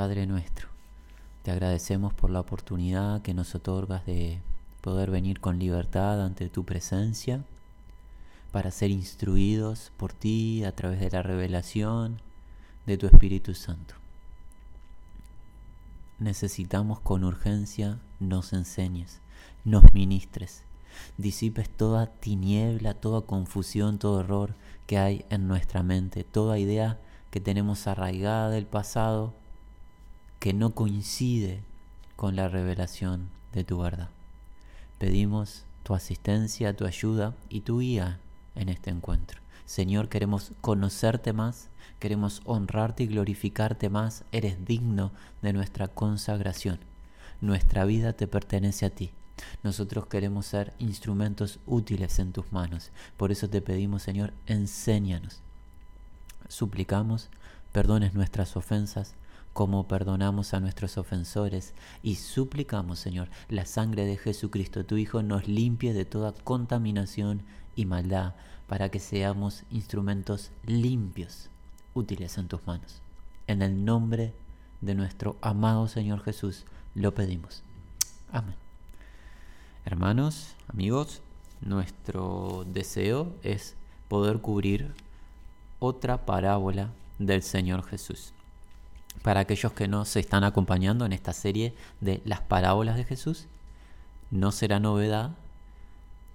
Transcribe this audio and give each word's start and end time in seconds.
Padre 0.00 0.26
nuestro, 0.26 0.66
te 1.42 1.50
agradecemos 1.50 2.14
por 2.14 2.30
la 2.30 2.40
oportunidad 2.40 3.20
que 3.20 3.34
nos 3.34 3.54
otorgas 3.54 4.06
de 4.06 4.40
poder 4.80 5.10
venir 5.10 5.40
con 5.40 5.58
libertad 5.58 6.24
ante 6.24 6.48
tu 6.48 6.64
presencia 6.64 7.44
para 8.50 8.70
ser 8.70 8.90
instruidos 8.90 9.92
por 9.98 10.14
ti 10.14 10.64
a 10.64 10.72
través 10.72 11.00
de 11.00 11.10
la 11.10 11.22
revelación 11.22 12.22
de 12.86 12.96
tu 12.96 13.08
Espíritu 13.08 13.54
Santo. 13.54 13.94
Necesitamos 16.18 17.00
con 17.00 17.22
urgencia 17.22 17.98
nos 18.20 18.54
enseñes, 18.54 19.20
nos 19.66 19.92
ministres, 19.92 20.62
disipes 21.18 21.68
toda 21.68 22.06
tiniebla, 22.06 22.94
toda 22.94 23.20
confusión, 23.20 23.98
todo 23.98 24.20
error 24.20 24.54
que 24.86 24.96
hay 24.96 25.26
en 25.28 25.46
nuestra 25.46 25.82
mente, 25.82 26.24
toda 26.24 26.58
idea 26.58 26.98
que 27.30 27.40
tenemos 27.40 27.86
arraigada 27.86 28.48
del 28.48 28.64
pasado 28.64 29.38
que 30.40 30.54
no 30.54 30.74
coincide 30.74 31.62
con 32.16 32.34
la 32.34 32.48
revelación 32.48 33.28
de 33.52 33.62
tu 33.62 33.78
verdad. 33.78 34.08
Pedimos 34.98 35.64
tu 35.82 35.94
asistencia, 35.94 36.74
tu 36.74 36.86
ayuda 36.86 37.34
y 37.48 37.60
tu 37.60 37.80
guía 37.80 38.18
en 38.56 38.68
este 38.68 38.90
encuentro. 38.90 39.40
Señor, 39.66 40.08
queremos 40.08 40.52
conocerte 40.60 41.32
más, 41.32 41.68
queremos 42.00 42.42
honrarte 42.44 43.04
y 43.04 43.06
glorificarte 43.06 43.88
más. 43.88 44.24
Eres 44.32 44.64
digno 44.64 45.12
de 45.42 45.52
nuestra 45.52 45.88
consagración. 45.88 46.80
Nuestra 47.40 47.84
vida 47.84 48.14
te 48.14 48.26
pertenece 48.26 48.86
a 48.86 48.90
ti. 48.90 49.12
Nosotros 49.62 50.06
queremos 50.06 50.46
ser 50.46 50.72
instrumentos 50.78 51.60
útiles 51.66 52.18
en 52.18 52.32
tus 52.32 52.50
manos. 52.52 52.90
Por 53.16 53.30
eso 53.30 53.48
te 53.48 53.62
pedimos, 53.62 54.02
Señor, 54.02 54.32
enséñanos. 54.46 55.40
Suplicamos, 56.48 57.28
perdones 57.72 58.14
nuestras 58.14 58.56
ofensas, 58.56 59.14
como 59.60 59.86
perdonamos 59.86 60.54
a 60.54 60.60
nuestros 60.60 60.96
ofensores 60.96 61.74
y 62.02 62.14
suplicamos, 62.14 62.98
Señor, 62.98 63.28
la 63.50 63.66
sangre 63.66 64.06
de 64.06 64.16
Jesucristo, 64.16 64.86
tu 64.86 64.96
Hijo, 64.96 65.22
nos 65.22 65.48
limpie 65.48 65.92
de 65.92 66.06
toda 66.06 66.32
contaminación 66.32 67.42
y 67.76 67.84
maldad, 67.84 68.32
para 68.66 68.88
que 68.88 69.00
seamos 69.00 69.64
instrumentos 69.70 70.50
limpios, 70.64 71.50
útiles 71.92 72.38
en 72.38 72.48
tus 72.48 72.66
manos. 72.66 73.02
En 73.48 73.60
el 73.60 73.84
nombre 73.84 74.32
de 74.80 74.94
nuestro 74.94 75.36
amado 75.42 75.88
Señor 75.88 76.22
Jesús 76.22 76.64
lo 76.94 77.12
pedimos. 77.12 77.62
Amén. 78.32 78.56
Hermanos, 79.84 80.54
amigos, 80.68 81.20
nuestro 81.60 82.64
deseo 82.66 83.34
es 83.42 83.76
poder 84.08 84.40
cubrir 84.40 84.94
otra 85.80 86.24
parábola 86.24 86.88
del 87.18 87.42
Señor 87.42 87.84
Jesús 87.84 88.32
para 89.22 89.40
aquellos 89.40 89.72
que 89.72 89.88
no 89.88 90.04
se 90.04 90.20
están 90.20 90.44
acompañando 90.44 91.04
en 91.04 91.12
esta 91.12 91.32
serie 91.32 91.74
de 92.00 92.22
las 92.24 92.40
parábolas 92.40 92.96
de 92.96 93.04
Jesús, 93.04 93.46
no 94.30 94.52
será 94.52 94.80
novedad 94.80 95.32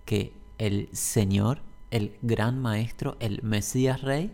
que 0.06 0.34
el 0.58 0.90
Señor, 0.94 1.62
el 1.92 2.18
gran 2.22 2.60
Maestro, 2.60 3.18
el 3.20 3.42
Mesías 3.42 4.02
Rey, 4.02 4.32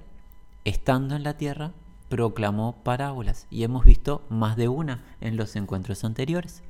estando 0.66 1.16
en 1.16 1.24
la 1.24 1.38
tierra, 1.38 1.72
proclamó 2.10 2.76
parábolas 2.84 3.48
y 3.50 3.64
hemos 3.64 3.86
visto 3.86 4.24
más 4.30 4.58
de 4.58 4.68
una 4.68 5.04
en 5.22 5.38
los 5.38 5.56
encuentros 5.56 6.04
anteriores. 6.04 6.62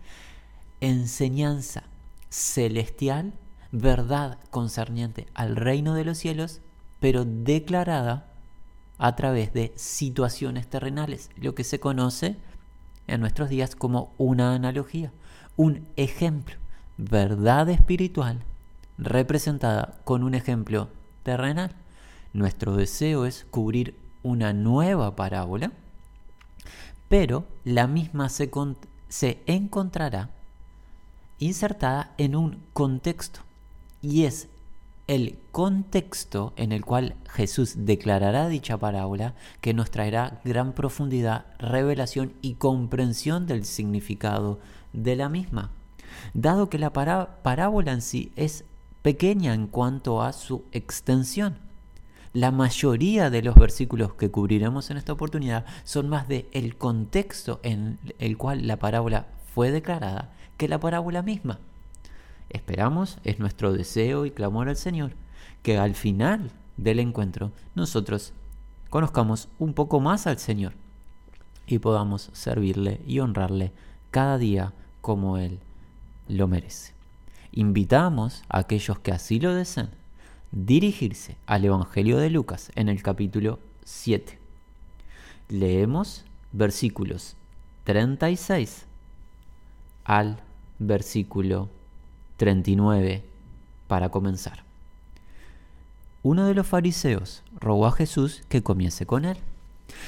Enseñanza 0.81 1.83
celestial, 2.29 3.33
verdad 3.71 4.37
concerniente 4.51 5.27
al 5.33 5.55
reino 5.55 5.95
de 5.95 6.05
los 6.05 6.17
cielos, 6.17 6.61
pero 6.99 7.25
declarada 7.25 8.30
a 9.01 9.15
través 9.15 9.51
de 9.51 9.73
situaciones 9.75 10.67
terrenales, 10.67 11.31
lo 11.35 11.55
que 11.55 11.63
se 11.63 11.79
conoce 11.79 12.37
en 13.07 13.19
nuestros 13.19 13.49
días 13.49 13.75
como 13.75 14.13
una 14.19 14.53
analogía, 14.53 15.11
un 15.57 15.87
ejemplo, 15.95 16.55
verdad 16.97 17.67
espiritual 17.69 18.43
representada 18.99 19.99
con 20.03 20.21
un 20.21 20.35
ejemplo 20.35 20.87
terrenal. 21.23 21.71
Nuestro 22.31 22.75
deseo 22.75 23.25
es 23.25 23.47
cubrir 23.49 23.95
una 24.21 24.53
nueva 24.53 25.15
parábola, 25.15 25.71
pero 27.09 27.45
la 27.63 27.87
misma 27.87 28.29
se, 28.29 28.51
se 29.09 29.41
encontrará 29.47 30.29
insertada 31.39 32.13
en 32.19 32.35
un 32.35 32.61
contexto 32.73 33.39
y 33.99 34.25
es 34.25 34.47
el 35.11 35.37
contexto 35.51 36.53
en 36.55 36.71
el 36.71 36.85
cual 36.85 37.15
Jesús 37.27 37.73
declarará 37.79 38.47
dicha 38.47 38.77
parábola 38.77 39.35
que 39.59 39.73
nos 39.73 39.91
traerá 39.91 40.39
gran 40.45 40.71
profundidad, 40.71 41.47
revelación 41.59 42.31
y 42.41 42.53
comprensión 42.53 43.45
del 43.45 43.65
significado 43.65 44.61
de 44.93 45.17
la 45.17 45.27
misma. 45.27 45.71
Dado 46.33 46.69
que 46.69 46.79
la 46.79 46.93
parábola 46.93 47.91
en 47.91 48.01
sí 48.01 48.31
es 48.37 48.63
pequeña 49.01 49.53
en 49.53 49.67
cuanto 49.67 50.21
a 50.21 50.31
su 50.31 50.63
extensión. 50.71 51.57
La 52.31 52.51
mayoría 52.51 53.29
de 53.29 53.41
los 53.41 53.55
versículos 53.55 54.13
que 54.13 54.31
cubriremos 54.31 54.91
en 54.91 54.97
esta 54.97 55.11
oportunidad 55.11 55.65
son 55.83 56.07
más 56.07 56.29
de 56.29 56.47
el 56.53 56.77
contexto 56.77 57.59
en 57.63 57.99
el 58.17 58.37
cual 58.37 58.65
la 58.65 58.77
parábola 58.77 59.27
fue 59.53 59.71
declarada 59.71 60.31
que 60.55 60.69
la 60.69 60.79
parábola 60.79 61.21
misma. 61.21 61.59
Esperamos, 62.53 63.17
es 63.23 63.39
nuestro 63.39 63.73
deseo 63.73 64.25
y 64.25 64.31
clamor 64.31 64.69
al 64.69 64.75
Señor, 64.75 65.11
que 65.63 65.77
al 65.77 65.95
final 65.95 66.51
del 66.77 66.99
encuentro 66.99 67.51
nosotros 67.75 68.33
conozcamos 68.89 69.47
un 69.57 69.73
poco 69.73 69.99
más 69.99 70.27
al 70.27 70.37
Señor 70.37 70.73
y 71.65 71.79
podamos 71.79 72.29
servirle 72.33 73.01
y 73.07 73.19
honrarle 73.19 73.71
cada 74.11 74.37
día 74.37 74.73
como 74.99 75.37
Él 75.37 75.59
lo 76.27 76.47
merece. 76.47 76.93
Invitamos 77.51 78.43
a 78.49 78.59
aquellos 78.59 78.99
que 78.99 79.11
así 79.11 79.39
lo 79.39 79.53
deseen 79.53 79.89
dirigirse 80.51 81.37
al 81.45 81.63
Evangelio 81.63 82.17
de 82.17 82.29
Lucas 82.29 82.71
en 82.75 82.89
el 82.89 83.01
capítulo 83.01 83.59
7. 83.85 84.37
Leemos 85.47 86.25
versículos 86.51 87.35
36 87.85 88.85
al 90.03 90.41
versículo 90.79 91.69
39 92.41 93.23
para 93.87 94.09
comenzar. 94.09 94.63
Uno 96.23 96.47
de 96.47 96.55
los 96.55 96.65
fariseos 96.65 97.43
rogó 97.59 97.85
a 97.85 97.91
Jesús 97.91 98.41
que 98.49 98.63
comiese 98.63 99.05
con 99.05 99.25
él. 99.25 99.37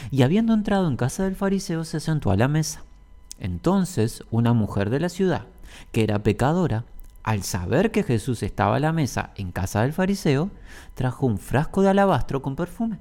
Y 0.09 0.23
habiendo 0.23 0.55
entrado 0.55 0.87
en 0.87 0.97
casa 0.97 1.25
del 1.25 1.35
fariseo, 1.35 1.83
se 1.83 1.99
sentó 1.99 2.31
a 2.31 2.35
la 2.35 2.47
mesa. 2.47 2.81
Entonces 3.37 4.23
una 4.31 4.53
mujer 4.53 4.89
de 4.89 4.99
la 4.99 5.09
ciudad, 5.09 5.45
que 5.91 6.03
era 6.03 6.23
pecadora, 6.23 6.85
al 7.21 7.43
saber 7.43 7.91
que 7.91 8.01
Jesús 8.01 8.41
estaba 8.41 8.77
a 8.77 8.79
la 8.79 8.93
mesa 8.93 9.29
en 9.35 9.51
casa 9.51 9.83
del 9.83 9.93
fariseo, 9.93 10.49
trajo 10.95 11.27
un 11.27 11.37
frasco 11.37 11.83
de 11.83 11.89
alabastro 11.89 12.41
con 12.41 12.55
perfume. 12.55 12.97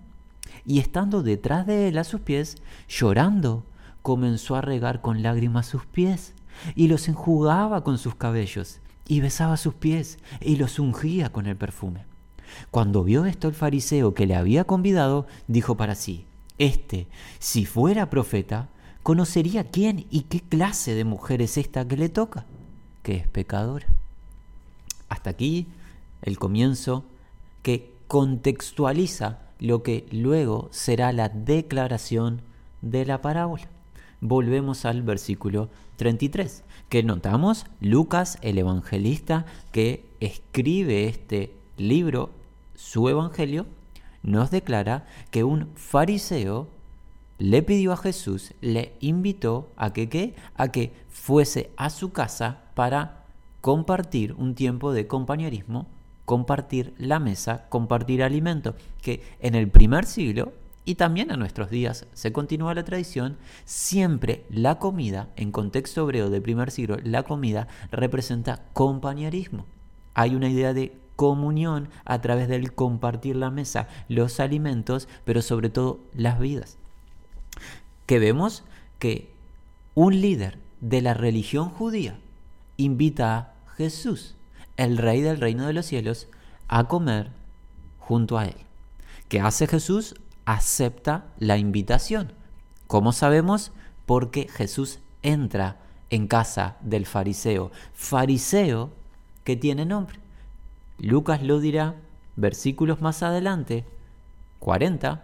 Y 0.67 0.79
estando 0.79 1.23
detrás 1.23 1.67
de 1.67 1.89
él 1.89 1.97
a 1.97 2.05
sus 2.05 2.21
pies, 2.21 2.59
llorando, 2.87 3.65
comenzó 4.03 4.57
a 4.57 4.61
regar 4.61 5.01
con 5.01 5.23
lágrimas 5.23 5.65
sus 5.65 5.87
pies 5.87 6.35
y 6.75 6.89
los 6.89 7.09
enjugaba 7.09 7.83
con 7.83 7.97
sus 7.97 8.15
cabellos 8.15 8.82
y 9.07 9.21
besaba 9.21 9.57
sus 9.57 9.75
pies 9.75 10.19
y 10.41 10.57
los 10.57 10.79
ungía 10.79 11.31
con 11.31 11.47
el 11.47 11.57
perfume. 11.57 12.05
Cuando 12.71 13.05
vio 13.05 13.25
esto 13.25 13.49
el 13.49 13.55
fariseo 13.55 14.15
que 14.15 14.27
le 14.27 14.35
había 14.35 14.65
convidado, 14.65 15.27
dijo 15.49 15.77
para 15.77 15.95
sí, 15.95 16.27
Este, 16.59 17.09
si 17.39 17.65
fuera 17.65 18.11
profeta, 18.11 18.69
conocería 19.03 19.65
quién 19.65 20.07
y 20.11 20.23
qué 20.23 20.41
clase 20.41 20.95
de 20.95 21.05
mujer 21.05 21.43
es 21.43 21.57
esta 21.57 21.87
que 21.87 21.97
le 21.97 22.09
toca, 22.09 22.45
que 23.03 23.17
es 23.17 23.27
pecadora. 23.27 23.87
Hasta 25.09 25.31
aquí 25.31 25.67
el 26.23 26.39
comienzo 26.39 27.05
que 27.63 27.93
contextualiza 28.07 29.41
lo 29.59 29.83
que 29.83 30.07
luego 30.11 30.69
será 30.73 31.13
la 31.13 31.29
declaración 31.29 32.43
de 32.81 33.07
la 33.07 33.21
parábola. 33.23 33.69
Volvemos 34.25 34.85
al 34.85 35.03
versículo 35.03 35.69
33, 35.97 36.63
que 36.89 37.03
notamos 37.03 37.67
Lucas, 37.81 38.39
el 38.41 38.57
evangelista 38.57 39.47
que 39.73 40.05
escribe 40.21 41.09
este 41.09 41.53
libro, 41.77 42.31
su 42.77 43.09
evangelio, 43.09 43.67
nos 44.23 44.53
declara 44.53 45.07
que 45.33 45.43
un 45.43 45.71
fariseo 45.75 46.69
le 47.39 47.65
pidió 47.65 47.93
a 47.93 47.97
Jesús, 47.97 48.55
le 48.61 48.93
invitó 49.01 49.73
a 49.75 49.93
que 49.93 50.09
¿qué? 50.09 50.37
a 50.55 50.69
que 50.69 50.93
fuese 51.11 51.73
a 51.77 51.91
su 51.91 52.13
casa 52.13 52.61
para 52.75 53.25
compartir 53.61 54.35
un 54.35 54.55
tiempo 54.55 54.93
de 54.93 55.09
compañerismo, 55.09 55.89
compartir 56.27 56.95
la 56.97 57.19
mesa, 57.19 57.67
compartir 57.71 58.23
alimento, 58.23 58.77
que 59.03 59.21
en 59.41 59.57
el 59.57 59.69
primer 59.69 60.05
siglo 60.05 60.53
y 60.85 60.97
también 60.97 61.31
a 61.31 61.37
nuestros 61.37 61.71
días 61.71 62.07
se 62.13 62.33
continúa 62.33 62.75
la 62.75 62.85
tradición, 62.85 63.37
siempre 63.65 64.45
la 64.51 64.79
comida, 64.79 65.29
en 65.37 65.53
contexto 65.53 66.03
hebreo 66.03 66.29
del 66.29 66.43
primer 66.43 66.71
siglo, 66.71 66.97
la 67.05 67.23
comida 67.23 67.69
representa 67.93 68.65
compañerismo. 68.73 69.67
Hay 70.15 70.35
una 70.35 70.49
idea 70.49 70.75
de 70.75 70.93
comunión 71.15 71.89
a 72.05 72.21
través 72.21 72.49
del 72.49 72.73
compartir 72.75 73.37
la 73.37 73.51
mesa, 73.51 73.87
los 74.09 74.41
alimentos, 74.41 75.09
pero 75.25 75.41
sobre 75.41 75.71
todo 75.71 76.01
las 76.15 76.41
vidas. 76.41 76.79
Que 78.07 78.19
vemos 78.19 78.65
que 78.99 79.33
un 79.95 80.21
líder 80.21 80.59
de 80.81 81.01
la 81.01 81.15
religión 81.15 81.71
judía 81.71 82.19
invita 82.77 83.37
a 83.37 83.55
Jesús, 83.77 84.35
el 84.77 84.99
rey 84.99 85.21
del 85.21 85.39
reino 85.39 85.67
de 85.67 85.75
los 85.75 85.87
cielos, 85.87 86.29
a 86.67 86.89
comer 86.89 87.31
junto 88.01 88.37
a 88.37 88.47
él. 88.47 88.57
¿Qué 89.29 89.41
hace 89.41 89.67
Jesús? 89.67 90.17
Acepta 90.45 91.27
la 91.39 91.59
invitación. 91.59 92.33
¿Cómo 92.87 93.13
sabemos? 93.13 93.73
Porque 94.07 94.49
Jesús 94.49 94.99
entra 95.23 95.79
en 96.11 96.27
casa 96.27 96.77
del 96.81 97.07
fariseo. 97.07 97.71
Fariseo 97.95 98.91
que 99.45 99.57
tiene 99.57 99.87
nombre. 99.87 100.19
Lucas 100.99 101.43
lo 101.43 101.59
dirá 101.59 101.97
versículos 102.37 103.01
más 103.01 103.23
adelante, 103.23 103.85
40, 104.59 105.23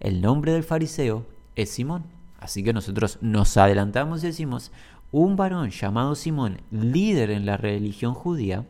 el 0.00 0.20
nombre 0.20 0.52
del 0.52 0.64
fariseo 0.64 1.26
es 1.54 1.70
Simón. 1.70 2.04
Así 2.38 2.62
que 2.62 2.72
nosotros 2.72 3.18
nos 3.20 3.56
adelantamos 3.56 4.22
y 4.22 4.28
decimos, 4.28 4.72
un 5.12 5.36
varón 5.36 5.70
llamado 5.70 6.14
Simón, 6.14 6.60
líder 6.70 7.30
en 7.30 7.46
la 7.46 7.56
religión 7.56 8.14
judía, 8.14 8.66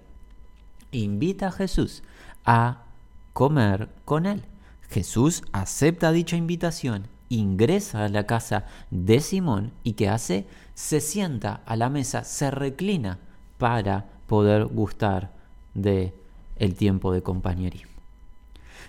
invita 0.93 1.49
a 1.49 1.53
Jesús 1.53 2.03
a 2.44 2.85
comer 3.32 3.89
con 4.05 4.27
él. 4.27 4.44
Jesús 4.91 5.43
acepta 5.53 6.12
dicha 6.12 6.37
invitación, 6.37 7.09
ingresa 7.29 8.05
a 8.05 8.09
la 8.09 8.27
casa 8.27 8.65
de 8.91 9.21
Simón 9.21 9.73
y 9.83 9.94
¿qué 9.94 10.09
hace? 10.09 10.47
Se 10.75 11.00
sienta 11.00 11.62
a 11.67 11.77
la 11.77 11.88
mesa, 11.91 12.25
se 12.25 12.50
reclina 12.50 13.19
para 13.59 14.06
poder 14.27 14.67
gustar 14.67 15.33
de 15.75 16.15
el 16.56 16.75
tiempo 16.75 17.12
de 17.12 17.23
compañerismo. 17.23 17.93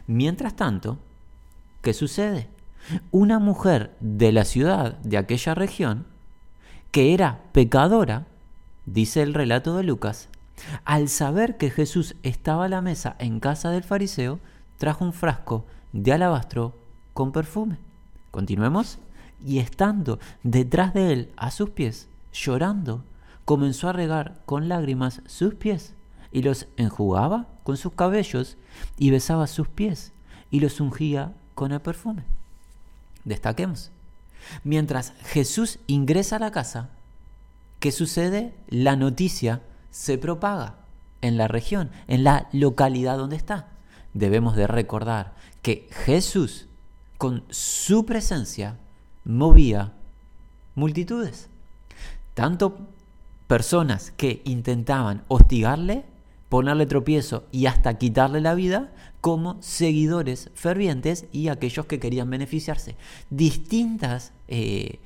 Mientras 0.06 0.56
tanto, 0.56 1.00
¿qué 1.82 1.94
sucede? 1.94 2.48
Una 3.12 3.40
mujer 3.40 3.96
de 4.00 4.32
la 4.32 4.46
ciudad, 4.46 4.98
de 5.00 5.18
aquella 5.18 5.54
región, 5.54 6.06
que 6.92 7.14
era 7.14 7.42
pecadora, 7.52 8.26
dice 8.86 9.22
el 9.22 9.34
relato 9.34 9.76
de 9.76 9.84
Lucas, 9.84 10.30
al 10.86 11.10
saber 11.10 11.58
que 11.58 11.70
Jesús 11.70 12.16
estaba 12.24 12.66
a 12.66 12.70
la 12.70 12.82
mesa 12.82 13.16
en 13.20 13.40
casa 13.40 13.70
del 13.70 13.84
fariseo, 13.84 14.40
trajo 14.78 15.04
un 15.04 15.14
frasco 15.14 15.66
de 15.98 16.14
alabastro 16.14 16.74
con 17.14 17.32
perfume. 17.32 17.78
Continuemos. 18.32 19.00
Y 19.46 19.60
estando 19.60 20.20
detrás 20.42 20.94
de 20.96 21.14
él 21.14 21.32
a 21.38 21.52
sus 21.52 21.70
pies, 21.70 22.08
llorando, 22.34 23.04
comenzó 23.46 23.88
a 23.88 23.94
regar 23.94 24.42
con 24.46 24.68
lágrimas 24.68 25.22
sus 25.28 25.54
pies 25.54 25.94
y 26.32 26.42
los 26.42 26.68
enjugaba 26.76 27.46
con 27.64 27.78
sus 27.78 27.94
cabellos 27.94 28.58
y 28.98 29.12
besaba 29.12 29.46
sus 29.46 29.68
pies 29.68 30.12
y 30.50 30.60
los 30.60 30.80
ungía 30.80 31.34
con 31.54 31.72
el 31.72 31.82
perfume. 31.82 32.24
Destaquemos. 33.26 33.92
Mientras 34.64 35.14
Jesús 35.24 35.80
ingresa 35.86 36.38
a 36.38 36.40
la 36.40 36.52
casa, 36.52 36.90
¿qué 37.80 37.92
sucede? 37.92 38.56
La 38.70 38.96
noticia 38.96 39.62
se 39.92 40.18
propaga 40.18 40.76
en 41.22 41.38
la 41.38 41.48
región, 41.48 41.92
en 42.08 42.24
la 42.24 42.50
localidad 42.54 43.18
donde 43.18 43.36
está. 43.36 43.68
Debemos 44.14 44.56
de 44.56 44.68
recordar 44.68 45.36
que 45.62 45.88
Jesús, 45.92 46.68
con 47.18 47.44
su 47.50 48.06
presencia, 48.06 48.78
movía 49.26 49.94
multitudes. 50.76 51.50
Tanto 52.34 52.78
personas 53.48 54.12
que 54.16 54.42
intentaban 54.46 55.24
hostigarle, 55.28 56.06
ponerle 56.50 56.86
tropiezo 56.86 57.46
y 57.52 57.66
hasta 57.66 57.98
quitarle 57.98 58.42
la 58.42 58.56
vida, 58.56 58.92
como 59.22 59.62
seguidores 59.62 60.52
fervientes 60.54 61.26
y 61.32 61.50
aquellos 61.50 61.86
que 61.86 62.00
querían 62.00 62.30
beneficiarse. 62.30 62.96
Distintas 63.30 64.32
eh, 64.48 65.00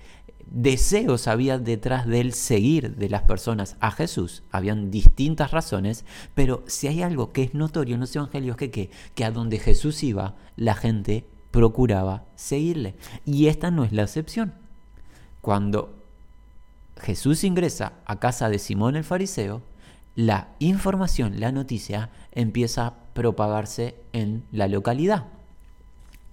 deseos 0.52 1.28
había 1.28 1.58
detrás 1.58 2.06
del 2.06 2.34
seguir 2.34 2.96
de 2.98 3.10
las 3.10 3.24
personas 3.24 3.78
a 3.80 3.92
Jesús. 3.92 4.44
Habían 4.52 4.92
distintas 4.92 5.52
razones, 5.52 6.06
pero 6.36 6.64
si 6.68 6.88
hay 6.88 7.02
algo 7.02 7.32
que 7.32 7.44
es 7.44 7.54
notorio 7.54 7.96
en 7.96 8.02
los 8.02 8.16
evangelios 8.16 8.58
que, 8.58 8.70
que, 8.70 8.92
que 9.16 9.26
a 9.26 9.32
donde 9.32 9.60
Jesús 9.60 10.04
iba, 10.04 10.36
la 10.58 10.76
gente 10.76 11.26
procuraba 11.52 12.26
seguirle. 12.36 12.96
Y 13.26 13.48
esta 13.48 13.72
no 13.72 13.84
es 13.84 13.94
la 13.94 14.04
excepción. 14.04 14.54
Cuando 15.42 15.96
Jesús 17.00 17.44
ingresa 17.44 17.94
a 18.06 18.20
casa 18.20 18.50
de 18.50 18.60
Simón 18.60 18.96
el 18.96 19.04
fariseo, 19.04 19.62
la 20.16 20.50
información, 20.60 21.40
la 21.40 21.54
noticia 21.54 22.10
empieza 22.34 22.86
a 22.86 22.96
propagarse 23.14 23.96
en 24.12 24.44
la 24.52 24.68
localidad. 24.68 25.26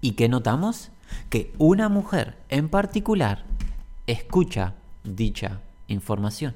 ¿Y 0.00 0.12
qué 0.12 0.28
notamos? 0.28 0.90
Que 1.30 1.52
una 1.58 1.88
mujer 1.88 2.36
en 2.48 2.68
particular 2.68 3.44
escucha 4.08 4.75
dicha 5.05 5.60
información. 5.87 6.55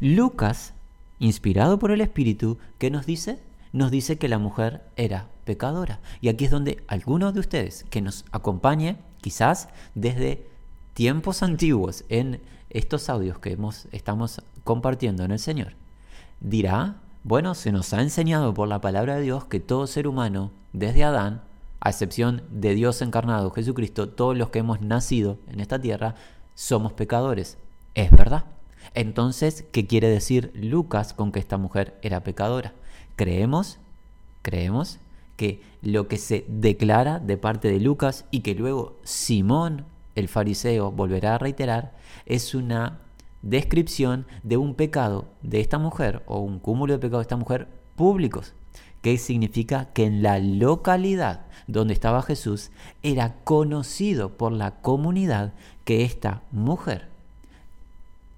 Lucas, 0.00 0.74
inspirado 1.18 1.78
por 1.78 1.90
el 1.90 2.00
Espíritu, 2.00 2.58
¿qué 2.78 2.90
nos 2.90 3.06
dice? 3.06 3.40
Nos 3.72 3.90
dice 3.90 4.18
que 4.18 4.28
la 4.28 4.38
mujer 4.38 4.82
era 4.96 5.26
pecadora. 5.44 6.00
Y 6.20 6.28
aquí 6.28 6.44
es 6.44 6.50
donde 6.50 6.84
algunos 6.86 7.34
de 7.34 7.40
ustedes 7.40 7.84
que 7.90 8.02
nos 8.02 8.24
acompañe, 8.30 8.96
quizás 9.20 9.68
desde 9.94 10.46
tiempos 10.94 11.42
antiguos, 11.42 12.04
en 12.08 12.40
estos 12.70 13.08
audios 13.08 13.38
que 13.38 13.52
hemos, 13.52 13.88
estamos 13.92 14.42
compartiendo 14.62 15.24
en 15.24 15.30
el 15.30 15.38
Señor, 15.38 15.72
dirá, 16.40 16.96
bueno, 17.24 17.54
se 17.54 17.72
nos 17.72 17.92
ha 17.94 18.02
enseñado 18.02 18.52
por 18.54 18.68
la 18.68 18.80
palabra 18.80 19.16
de 19.16 19.22
Dios 19.22 19.44
que 19.44 19.60
todo 19.60 19.86
ser 19.86 20.06
humano, 20.06 20.50
desde 20.72 21.04
Adán, 21.04 21.42
a 21.80 21.90
excepción 21.90 22.42
de 22.50 22.74
Dios 22.74 23.00
encarnado, 23.02 23.50
Jesucristo, 23.50 24.08
todos 24.08 24.36
los 24.36 24.50
que 24.50 24.58
hemos 24.58 24.80
nacido 24.80 25.38
en 25.48 25.60
esta 25.60 25.80
tierra, 25.80 26.14
somos 26.56 26.92
pecadores. 26.92 27.58
Es 27.94 28.10
verdad. 28.10 28.44
Entonces, 28.94 29.64
¿qué 29.70 29.86
quiere 29.86 30.08
decir 30.08 30.50
Lucas 30.54 31.12
con 31.14 31.30
que 31.30 31.38
esta 31.38 31.58
mujer 31.58 31.96
era 32.02 32.24
pecadora? 32.24 32.72
Creemos, 33.14 33.78
creemos 34.42 34.98
que 35.36 35.60
lo 35.82 36.08
que 36.08 36.16
se 36.16 36.44
declara 36.48 37.20
de 37.20 37.36
parte 37.36 37.70
de 37.70 37.78
Lucas 37.78 38.24
y 38.30 38.40
que 38.40 38.54
luego 38.54 38.96
Simón, 39.04 39.84
el 40.14 40.28
fariseo, 40.28 40.90
volverá 40.90 41.34
a 41.34 41.38
reiterar, 41.38 41.94
es 42.24 42.54
una 42.54 43.00
descripción 43.42 44.26
de 44.42 44.56
un 44.56 44.74
pecado 44.74 45.26
de 45.42 45.60
esta 45.60 45.78
mujer 45.78 46.22
o 46.26 46.40
un 46.40 46.58
cúmulo 46.58 46.94
de 46.94 46.98
pecados 46.98 47.20
de 47.20 47.28
esta 47.28 47.36
mujer 47.36 47.68
públicos, 47.96 48.54
que 49.02 49.18
significa 49.18 49.92
que 49.92 50.04
en 50.04 50.22
la 50.22 50.38
localidad 50.38 51.45
donde 51.66 51.94
estaba 51.94 52.22
Jesús 52.22 52.70
era 53.02 53.34
conocido 53.44 54.30
por 54.30 54.52
la 54.52 54.80
comunidad 54.80 55.52
que 55.84 56.04
esta 56.04 56.42
mujer 56.52 57.08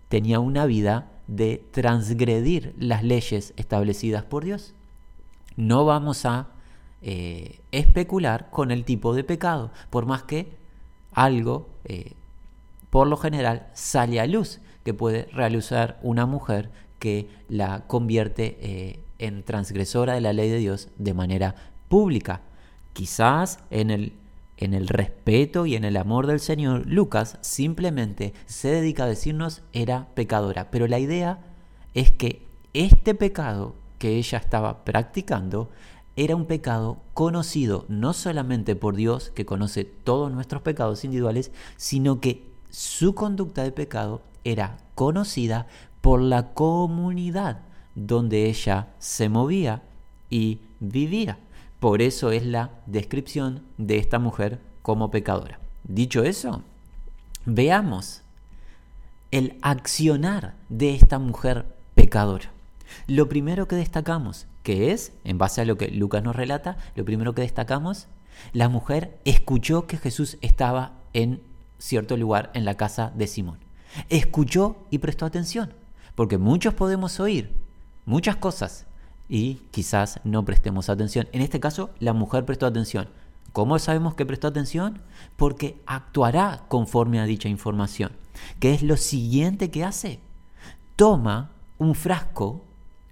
tenía 0.09 0.41
una 0.41 0.67
vida 0.67 1.09
de 1.27 1.63
transgredir 1.73 2.75
las 2.79 3.05
leyes 3.05 3.53
establecidas 3.57 4.25
por 4.25 4.45
Dios. 4.45 4.75
No 5.57 5.85
vamos 5.85 6.25
a 6.25 6.49
eh, 7.03 7.61
especular 7.71 8.51
con 8.51 8.71
el 8.71 8.85
tipo 8.85 9.15
de 9.15 9.25
pecado, 9.25 9.71
por 9.91 10.07
más 10.07 10.23
que 10.23 10.49
algo, 11.13 11.69
eh, 11.85 12.13
por 12.91 13.07
lo 13.07 13.17
general, 13.17 13.67
sale 13.75 14.21
a 14.21 14.27
luz 14.27 14.61
que 14.85 14.95
puede 14.95 15.25
realizar 15.33 15.99
una 16.03 16.27
mujer 16.27 16.71
que 16.99 17.29
la 17.49 17.87
convierte 17.87 18.59
eh, 18.61 19.01
en 19.19 19.43
transgresora 19.43 20.15
de 20.15 20.21
la 20.21 20.33
ley 20.33 20.49
de 20.49 20.59
Dios 20.59 20.89
de 20.97 21.15
manera 21.15 21.55
pública. 21.89 22.41
Quizás 22.99 23.61
en 23.71 23.93
el, 23.93 24.13
en 24.57 24.75
el 24.75 24.89
respeto 24.89 25.67
y 25.67 25.77
en 25.77 25.85
el 25.85 25.97
amor 25.97 26.27
del 26.27 26.41
Señor, 26.41 26.85
Lucas 26.85 27.39
simplemente 27.43 28.35
se 28.47 28.73
dedica 28.73 29.05
a 29.05 29.07
decirnos 29.07 29.63
era 29.73 30.09
pecadora. 30.17 30.73
Pero 30.73 30.89
la 30.89 30.99
idea 30.99 31.39
es 31.95 32.11
que 32.11 32.45
este 32.75 33.15
pecado 33.15 33.77
que 34.01 34.17
ella 34.17 34.39
estaba 34.39 34.85
practicando 34.85 35.71
era 36.17 36.35
un 36.35 36.47
pecado 36.47 36.99
conocido 37.15 37.85
no 37.87 38.15
solamente 38.15 38.75
por 38.75 38.97
Dios, 38.97 39.31
que 39.33 39.47
conoce 39.47 39.85
todos 39.85 40.33
nuestros 40.33 40.63
pecados 40.63 41.05
individuales, 41.05 41.53
sino 41.77 42.21
que 42.21 42.51
su 42.69 43.15
conducta 43.15 43.63
de 43.63 43.71
pecado 43.71 44.23
era 44.43 44.79
conocida 44.97 45.69
por 46.01 46.21
la 46.21 46.53
comunidad 46.53 47.61
donde 47.95 48.47
ella 48.47 48.89
se 48.99 49.29
movía 49.29 49.85
y 50.31 50.59
vivía. 50.81 51.39
Por 51.81 52.03
eso 52.03 52.31
es 52.31 52.45
la 52.45 52.71
descripción 52.87 53.63
de 53.77 53.99
esta 53.99 54.19
mujer 54.19 54.61
como 54.83 55.11
pecadora. 55.11 55.61
Dicho 55.85 56.25
eso, 56.25 56.63
veamos 57.45 58.23
el 59.31 59.59
accionar 59.63 60.55
de 60.69 60.95
esta 60.95 61.19
mujer 61.19 61.67
pecadora. 61.95 62.51
Lo 63.07 63.29
primero 63.29 63.69
que 63.69 63.77
destacamos, 63.77 64.47
que 64.63 64.93
es, 64.93 65.13
en 65.25 65.39
base 65.39 65.61
a 65.61 65.65
lo 65.65 65.77
que 65.77 65.89
Lucas 65.89 66.23
nos 66.23 66.35
relata, 66.35 66.79
lo 66.97 67.05
primero 67.05 67.35
que 67.35 67.43
destacamos, 67.43 68.07
la 68.53 68.69
mujer 68.69 69.19
escuchó 69.25 69.87
que 69.87 69.99
Jesús 69.99 70.39
estaba 70.41 70.93
en 71.13 71.41
cierto 71.79 72.17
lugar 72.17 72.51
en 72.55 72.65
la 72.65 72.77
casa 72.77 73.13
de 73.15 73.27
Simón 73.27 73.69
escuchó 74.09 74.77
y 74.91 74.99
prestó 74.99 75.27
atención. 75.27 75.73
Porque 76.15 76.39
muchos 76.39 76.75
podemos 76.75 77.21
oír 77.21 77.55
muchas 78.05 78.37
cosas 78.37 78.87
y 79.29 79.57
quizás 79.71 80.21
no 80.25 80.45
prestemos 80.45 80.89
atención. 80.89 81.29
En 81.33 81.43
este 81.43 81.61
caso, 81.61 81.91
la 82.01 82.13
mujer 82.13 82.45
prestó 82.45 82.67
atención. 82.67 83.09
¿Cómo 83.53 83.79
sabemos 83.79 84.15
que 84.15 84.27
prestó 84.27 84.49
atención? 84.49 85.01
Porque 85.37 85.77
actuará 85.87 86.65
conforme 86.69 87.21
a 87.21 87.25
dicha 87.25 87.49
información. 87.49 88.13
¿Qué 88.61 88.75
es 88.75 88.83
lo 88.83 88.97
siguiente 88.97 89.71
que 89.71 89.85
hace? 89.85 90.21
Toma 90.97 91.51
un 91.79 91.95
frasco, 91.95 92.63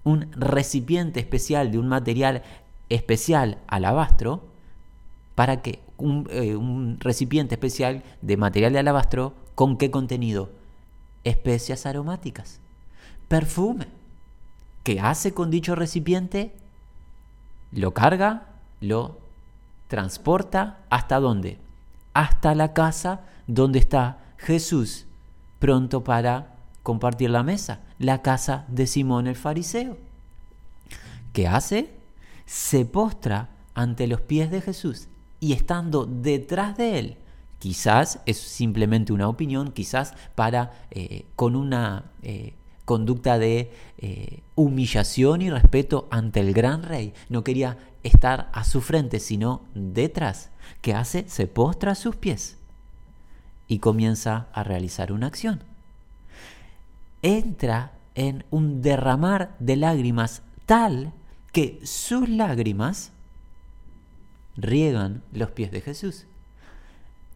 un 0.03 0.31
recipiente 0.31 1.19
especial 1.19 1.71
de 1.71 1.79
un 1.79 1.87
material 1.87 2.43
especial 2.89 3.57
alabastro, 3.67 4.43
para 5.35 5.61
que 5.61 5.79
un, 5.97 6.27
eh, 6.31 6.55
un 6.55 6.99
recipiente 6.99 7.55
especial 7.55 8.03
de 8.21 8.37
material 8.37 8.73
de 8.73 8.79
alabastro, 8.79 9.33
¿con 9.55 9.77
qué 9.77 9.91
contenido? 9.91 10.49
Especias 11.23 11.85
aromáticas, 11.85 12.59
perfume. 13.27 13.96
¿Qué 14.87 15.01
hace 15.01 15.33
con 15.33 15.51
dicho 15.51 15.75
recipiente? 15.75 16.53
Lo 17.73 17.93
carga, 17.93 18.43
lo 18.79 19.17
transporta 19.89 20.77
hasta 20.89 21.19
dónde? 21.19 21.57
Hasta 22.13 22.55
la 22.55 22.71
casa 22.71 23.19
donde 23.47 23.79
está 23.79 24.19
Jesús, 24.37 25.05
pronto 25.59 26.05
para 26.05 26.55
compartir 26.83 27.31
la 27.31 27.43
mesa, 27.43 27.81
la 27.99 28.21
casa 28.21 28.63
de 28.69 28.87
Simón 28.87 29.27
el 29.27 29.35
fariseo. 29.35 29.97
¿Qué 31.33 31.49
hace? 31.49 31.93
Se 32.45 32.85
postra 32.85 33.49
ante 33.73 34.07
los 34.07 34.21
pies 34.21 34.51
de 34.51 34.61
Jesús 34.61 35.09
y 35.41 35.51
estando 35.51 36.05
detrás 36.05 36.77
de 36.77 36.97
él, 36.97 37.17
quizás 37.59 38.21
es 38.25 38.37
simplemente 38.37 39.11
una 39.11 39.27
opinión, 39.27 39.73
quizás 39.73 40.13
para 40.35 40.71
eh, 40.91 41.25
con 41.35 41.57
una 41.57 42.05
eh, 42.21 42.53
conducta 42.87 43.37
de 43.37 43.69
eh, 43.97 44.43
humillación 44.55 45.41
y 45.41 45.49
respeto 45.49 46.07
ante 46.09 46.39
el 46.39 46.53
gran 46.53 46.83
rey, 46.83 47.13
no 47.27 47.43
quería 47.43 47.77
estar 48.03 48.49
a 48.53 48.63
su 48.63 48.79
frente, 48.79 49.19
sino 49.19 49.61
detrás. 49.75 50.51
¿Qué 50.79 50.93
hace? 50.93 51.27
Se 51.27 51.47
postra 51.47 51.91
a 51.91 51.95
sus 51.95 52.15
pies 52.15 52.57
y 53.67 53.79
comienza 53.79 54.47
a 54.53 54.63
realizar 54.63 55.11
una 55.11 55.27
acción. 55.27 55.63
Entra 57.21 57.91
en 58.15 58.45
un 58.51 58.81
derramar 58.81 59.57
de 59.59 59.75
lágrimas 59.75 60.41
tal 60.65 61.11
que 61.51 61.81
sus 61.83 62.29
lágrimas 62.29 63.11
riegan 64.55 65.23
los 65.33 65.51
pies 65.51 65.71
de 65.71 65.81
Jesús. 65.81 66.25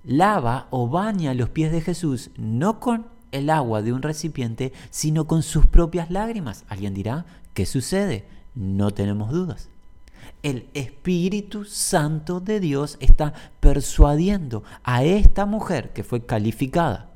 Lava 0.06 0.68
o 0.70 0.88
baña 0.88 1.34
los 1.34 1.50
pies 1.50 1.74
de 1.74 1.82
Jesús 1.82 2.32
no 2.38 2.80
con 2.80 3.11
el 3.32 3.50
agua 3.50 3.82
de 3.82 3.94
un 3.94 4.02
recipiente, 4.02 4.74
sino 4.90 5.28
con 5.28 5.44
sus 5.44 5.66
propias 5.66 6.12
lágrimas. 6.12 6.66
Alguien 6.70 6.94
dirá, 6.94 7.26
¿qué 7.54 7.66
sucede? 7.66 8.26
No 8.56 8.92
tenemos 8.92 9.32
dudas. 9.32 9.70
El 10.44 10.68
Espíritu 10.74 11.66
Santo 11.66 12.40
de 12.40 12.60
Dios 12.60 12.98
está 13.00 13.34
persuadiendo 13.60 14.64
a 14.84 15.04
esta 15.04 15.46
mujer 15.46 15.94
que 15.94 16.04
fue 16.04 16.26
calificada, 16.26 17.12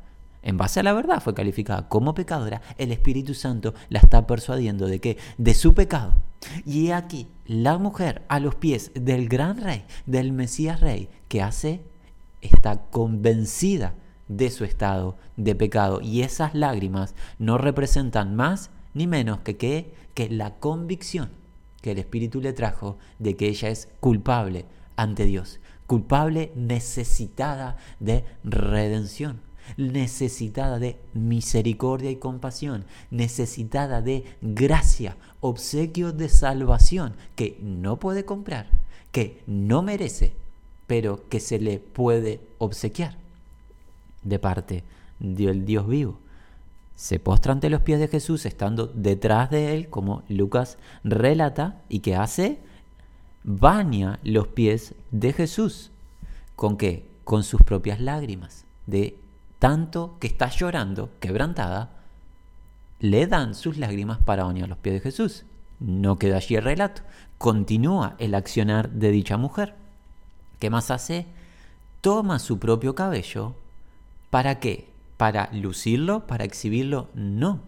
en 0.45 0.57
base 0.57 0.79
a 0.79 0.83
la 0.83 0.93
verdad 0.93 1.21
fue 1.21 1.33
calificada 1.33 1.89
como 1.89 2.13
pecadora, 2.13 2.61
el 2.77 2.91
Espíritu 2.91 3.33
Santo 3.33 3.73
la 3.89 3.97
está 3.97 4.27
persuadiendo 4.27 4.85
de 4.85 5.01
que 5.01 5.17
de 5.39 5.55
su 5.55 5.73
pecado. 5.73 6.13
Y 6.65 6.91
aquí 6.91 7.27
la 7.47 7.79
mujer 7.79 8.21
a 8.27 8.39
los 8.39 8.53
pies 8.53 8.91
del 8.93 9.27
gran 9.27 9.59
rey, 9.59 9.85
del 10.05 10.31
Mesías 10.33 10.81
rey, 10.81 11.09
que 11.29 11.41
hace, 11.41 11.81
está 12.41 12.77
convencida 12.91 13.95
de 14.27 14.49
su 14.49 14.63
estado 14.63 15.17
de 15.37 15.55
pecado. 15.55 16.01
Y 16.01 16.21
esas 16.21 16.55
lágrimas 16.55 17.15
no 17.39 17.57
representan 17.57 18.35
más 18.35 18.71
ni 18.93 19.07
menos 19.07 19.39
que, 19.39 19.57
que, 19.57 19.93
que 20.13 20.29
la 20.29 20.55
convicción 20.55 21.29
que 21.81 21.91
el 21.91 21.99
Espíritu 21.99 22.41
le 22.41 22.53
trajo 22.53 22.97
de 23.19 23.35
que 23.35 23.47
ella 23.47 23.69
es 23.69 23.89
culpable 23.99 24.65
ante 24.95 25.25
Dios, 25.25 25.59
culpable 25.85 26.51
necesitada 26.55 27.77
de 27.99 28.25
redención, 28.43 29.41
necesitada 29.77 30.79
de 30.79 30.97
misericordia 31.13 32.09
y 32.09 32.15
compasión, 32.15 32.85
necesitada 33.11 34.01
de 34.01 34.23
gracia, 34.41 35.15
obsequio 35.41 36.11
de 36.11 36.29
salvación 36.29 37.13
que 37.35 37.59
no 37.61 37.99
puede 37.99 38.25
comprar, 38.25 38.67
que 39.11 39.43
no 39.45 39.83
merece, 39.83 40.33
pero 40.87 41.29
que 41.29 41.39
se 41.39 41.59
le 41.59 41.77
puede 41.77 42.41
obsequiar 42.57 43.24
de 44.25 44.39
parte 44.39 44.83
del 45.19 45.65
Dios 45.65 45.87
vivo 45.87 46.19
se 46.95 47.19
postra 47.19 47.51
ante 47.51 47.69
los 47.69 47.81
pies 47.81 47.99
de 47.99 48.07
Jesús 48.07 48.45
estando 48.45 48.87
detrás 48.87 49.49
de 49.49 49.75
él, 49.75 49.89
como 49.89 50.23
Lucas 50.29 50.77
relata, 51.03 51.81
y 51.89 51.99
que 51.99 52.15
hace, 52.15 52.59
baña 53.43 54.19
los 54.23 54.47
pies 54.47 54.95
de 55.11 55.33
Jesús. 55.33 55.91
¿Con 56.55 56.77
qué? 56.77 57.05
Con 57.25 57.43
sus 57.43 57.61
propias 57.61 57.99
lágrimas. 57.99 58.65
De 58.87 59.17
tanto 59.59 60.15
que 60.19 60.27
está 60.27 60.49
llorando, 60.49 61.09
quebrantada, 61.19 61.89
le 62.99 63.27
dan 63.27 63.55
sus 63.55 63.77
lágrimas 63.77 64.19
para 64.19 64.45
bañar 64.45 64.69
los 64.69 64.77
pies 64.77 64.95
de 64.95 65.01
Jesús. 65.01 65.43
No 65.81 66.17
queda 66.17 66.37
allí 66.37 66.55
el 66.55 66.63
relato. 66.63 67.01
Continúa 67.37 68.15
el 68.19 68.33
accionar 68.35 68.89
de 68.91 69.11
dicha 69.11 69.35
mujer. 69.35 69.75
¿Qué 70.59 70.69
más 70.69 70.91
hace? 70.91 71.25
Toma 71.99 72.39
su 72.39 72.57
propio 72.57 72.95
cabello. 72.95 73.53
¿Para 74.35 74.59
qué? 74.59 74.89
para 75.17 75.49
lucirlo, 75.53 76.27
para 76.27 76.43
exhibirlo, 76.43 77.07
no. 77.13 77.61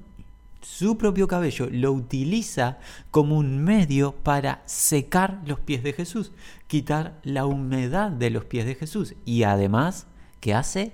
Su 0.62 0.98
propio 0.98 1.28
cabello 1.30 1.70
lo 1.72 1.94
utiliza 1.94 2.80
como 3.10 3.38
un 3.38 3.64
medio 3.64 4.14
para 4.16 4.64
secar 4.66 5.42
los 5.46 5.62
pies 5.62 5.82
de 5.82 5.94
Jesús, 5.94 6.34
quitar 6.68 7.20
la 7.24 7.46
humedad 7.46 8.12
de 8.12 8.32
los 8.32 8.44
pies 8.44 8.66
de 8.66 8.76
Jesús. 8.76 9.16
Y 9.24 9.44
además, 9.44 10.08
¿qué 10.42 10.54
hace? 10.54 10.92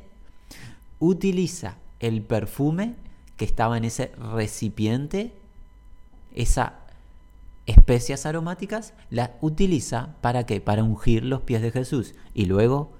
Utiliza 1.00 1.78
el 2.00 2.22
perfume 2.22 2.94
que 3.36 3.46
estaba 3.46 3.76
en 3.76 3.86
ese 3.86 4.12
recipiente, 4.36 5.34
esas 6.36 6.74
especias 7.66 8.28
aromáticas, 8.28 8.94
la 9.10 9.32
utiliza 9.42 10.16
para 10.22 10.46
qué? 10.46 10.62
Para 10.62 10.84
ungir 10.84 11.26
los 11.26 11.42
pies 11.42 11.64
de 11.64 11.72
Jesús. 11.72 12.14
Y 12.36 12.46
luego 12.46 12.92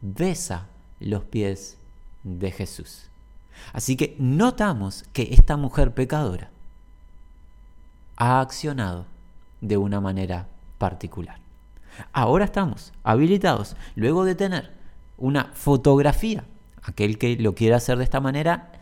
besa 0.00 0.66
los 0.98 1.22
pies 1.24 1.78
de 2.26 2.50
Jesús. 2.50 3.08
Así 3.72 3.96
que 3.96 4.16
notamos 4.18 5.04
que 5.12 5.28
esta 5.32 5.56
mujer 5.56 5.94
pecadora 5.94 6.50
ha 8.16 8.40
accionado 8.40 9.06
de 9.60 9.76
una 9.76 10.00
manera 10.00 10.48
particular. 10.78 11.38
Ahora 12.12 12.44
estamos 12.44 12.92
habilitados, 13.04 13.76
luego 13.94 14.24
de 14.24 14.34
tener 14.34 14.72
una 15.16 15.52
fotografía, 15.54 16.44
aquel 16.82 17.16
que 17.16 17.36
lo 17.36 17.54
quiera 17.54 17.76
hacer 17.76 17.96
de 17.96 18.04
esta 18.04 18.20
manera, 18.20 18.72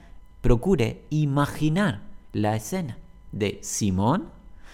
procure 0.40 1.04
imaginar 1.10 2.00
la 2.32 2.56
escena 2.56 2.98
de 3.30 3.60
Simón, 3.62 4.30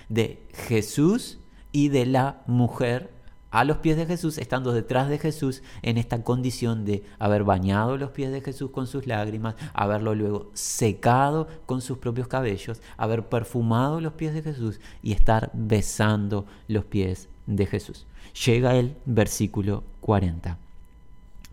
de 0.09 0.43
Jesús 0.53 1.39
y 1.73 1.89
de 1.89 2.07
la 2.07 2.43
mujer 2.47 3.11
a 3.51 3.65
los 3.65 3.79
pies 3.79 3.97
de 3.97 4.07
Jesús, 4.07 4.39
estando 4.39 4.73
detrás 4.73 5.09
de 5.09 5.19
Jesús 5.19 5.63
en 5.83 5.99
esta 5.99 6.23
condición 6.23 6.85
de 6.85 7.05
haber 7.19 7.45
bañado 7.45 7.97
los 7.97 8.11
pies 8.11 8.31
de 8.33 8.41
Jesús 8.41 8.71
con 8.71 8.87
sus 8.87 9.07
lágrimas, 9.07 9.57
haberlo 9.75 10.15
luego 10.15 10.51
secado 10.55 11.49
con 11.67 11.81
sus 11.81 11.99
propios 11.99 12.29
cabellos, 12.29 12.81
haber 12.97 13.29
perfumado 13.29 14.01
los 14.01 14.13
pies 14.15 14.35
de 14.35 14.43
Jesús 14.43 14.81
y 15.03 15.13
estar 15.13 15.51
besando 15.53 16.47
los 16.69 16.85
pies 16.85 17.29
de 17.47 17.67
Jesús. 17.67 18.07
Llega 18.47 18.77
el 18.77 18.97
versículo 19.07 19.83
40, 20.01 20.57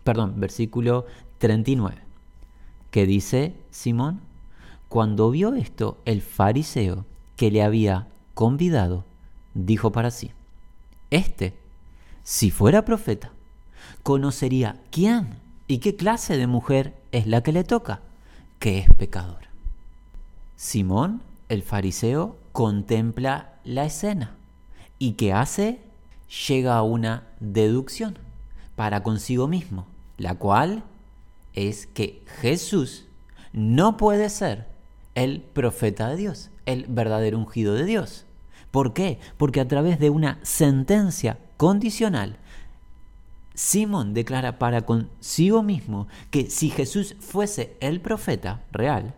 perdón, 0.04 0.34
versículo 0.36 1.06
39, 1.38 1.96
que 2.90 3.06
dice 3.06 3.54
Simón, 3.70 4.20
cuando 4.88 5.30
vio 5.30 5.54
esto, 5.54 5.98
el 6.04 6.22
fariseo 6.22 7.04
que 7.36 7.50
le 7.50 7.62
había 7.62 8.08
convidado, 8.34 9.04
dijo 9.54 9.92
para 9.92 10.10
sí, 10.10 10.30
este 11.10 11.54
si 12.28 12.50
fuera 12.50 12.84
profeta, 12.84 13.32
conocería 14.02 14.76
quién 14.90 15.38
y 15.66 15.78
qué 15.78 15.96
clase 15.96 16.36
de 16.36 16.46
mujer 16.46 16.92
es 17.10 17.26
la 17.26 17.42
que 17.42 17.52
le 17.52 17.64
toca, 17.64 18.02
que 18.58 18.80
es 18.80 18.94
pecadora. 18.96 19.48
Simón, 20.54 21.22
el 21.48 21.62
fariseo, 21.62 22.36
contempla 22.52 23.54
la 23.64 23.86
escena 23.86 24.34
y 24.98 25.12
¿qué 25.12 25.32
hace? 25.32 25.80
Llega 26.46 26.76
a 26.76 26.82
una 26.82 27.22
deducción 27.40 28.18
para 28.76 29.02
consigo 29.02 29.48
mismo, 29.48 29.86
la 30.18 30.34
cual 30.34 30.82
es 31.54 31.86
que 31.86 32.22
Jesús 32.42 33.06
no 33.54 33.96
puede 33.96 34.28
ser 34.28 34.66
el 35.14 35.40
profeta 35.40 36.10
de 36.10 36.16
Dios, 36.16 36.50
el 36.66 36.84
verdadero 36.88 37.38
ungido 37.38 37.72
de 37.72 37.86
Dios. 37.86 38.26
¿Por 38.70 38.92
qué? 38.92 39.18
Porque 39.38 39.62
a 39.62 39.68
través 39.68 39.98
de 39.98 40.10
una 40.10 40.38
sentencia 40.42 41.38
condicional, 41.58 42.38
Simón 43.54 44.14
declara 44.14 44.58
para 44.58 44.82
consigo 44.82 45.62
mismo 45.62 46.06
que 46.30 46.48
si 46.48 46.70
Jesús 46.70 47.16
fuese 47.18 47.76
el 47.80 48.00
profeta 48.00 48.62
real, 48.72 49.14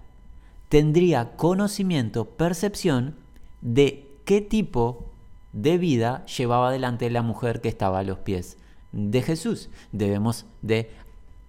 tendría 0.71 1.37
conocimiento, 1.37 2.25
percepción 2.25 3.17
de 3.61 4.09
qué 4.25 4.41
tipo 4.41 5.11
de 5.53 5.77
vida 5.77 6.25
llevaba 6.25 6.69
adelante 6.69 7.11
la 7.11 7.23
mujer 7.23 7.61
que 7.61 7.69
estaba 7.69 7.99
a 7.99 8.03
los 8.03 8.19
pies 8.19 8.57
de 8.93 9.21
Jesús. 9.21 9.69
Debemos 9.93 10.47
de 10.63 10.91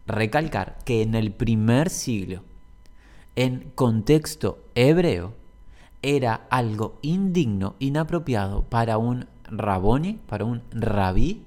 recalcar 0.06 0.78
que 0.84 1.02
en 1.02 1.16
el 1.16 1.32
primer 1.32 1.90
siglo, 1.90 2.44
en 3.38 3.72
contexto 3.76 4.60
hebreo, 4.76 5.34
era 6.02 6.48
algo 6.50 6.98
indigno, 7.02 7.76
inapropiado 7.80 8.64
para 8.64 8.98
un 8.98 9.28
raboni, 9.52 10.20
para 10.28 10.46
un 10.46 10.64
rabí, 10.72 11.46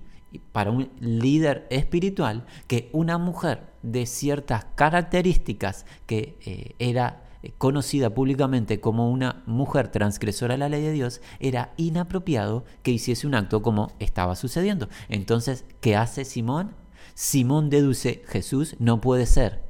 para 0.52 0.70
un 0.70 0.90
líder 1.00 1.66
espiritual, 1.70 2.44
que 2.66 2.90
una 2.92 3.18
mujer 3.18 3.72
de 3.82 4.06
ciertas 4.06 4.66
características 4.74 5.86
que 6.06 6.36
eh, 6.44 6.74
era 6.78 7.22
conocida 7.58 8.10
públicamente 8.10 8.80
como 8.80 9.10
una 9.10 9.42
mujer 9.46 9.88
transgresora 9.88 10.54
a 10.54 10.58
la 10.58 10.68
ley 10.68 10.82
de 10.82 10.92
Dios, 10.92 11.20
era 11.40 11.72
inapropiado 11.76 12.64
que 12.82 12.90
hiciese 12.90 13.26
un 13.26 13.34
acto 13.34 13.62
como 13.62 13.92
estaba 13.98 14.34
sucediendo. 14.36 14.88
Entonces, 15.08 15.64
¿qué 15.80 15.96
hace 15.96 16.24
Simón? 16.24 16.72
Simón 17.14 17.70
deduce, 17.70 18.22
Jesús 18.26 18.76
no 18.78 19.00
puede 19.00 19.26
ser 19.26 19.62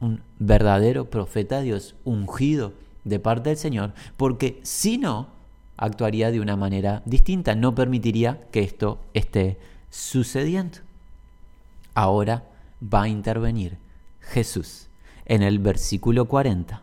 un 0.00 0.22
verdadero 0.38 1.10
profeta 1.10 1.58
de 1.58 1.64
Dios, 1.64 1.94
ungido 2.04 2.72
de 3.04 3.20
parte 3.20 3.50
del 3.50 3.58
Señor, 3.58 3.92
porque 4.16 4.60
si 4.62 4.98
no, 4.98 5.28
actuaría 5.80 6.30
de 6.30 6.40
una 6.40 6.56
manera 6.56 7.02
distinta, 7.06 7.54
no 7.54 7.74
permitiría 7.74 8.46
que 8.52 8.60
esto 8.60 9.00
esté 9.14 9.58
sucediendo. 9.88 10.78
Ahora 11.94 12.44
va 12.82 13.04
a 13.04 13.08
intervenir 13.08 13.78
Jesús 14.20 14.88
en 15.24 15.42
el 15.42 15.58
versículo 15.58 16.26
40. 16.26 16.82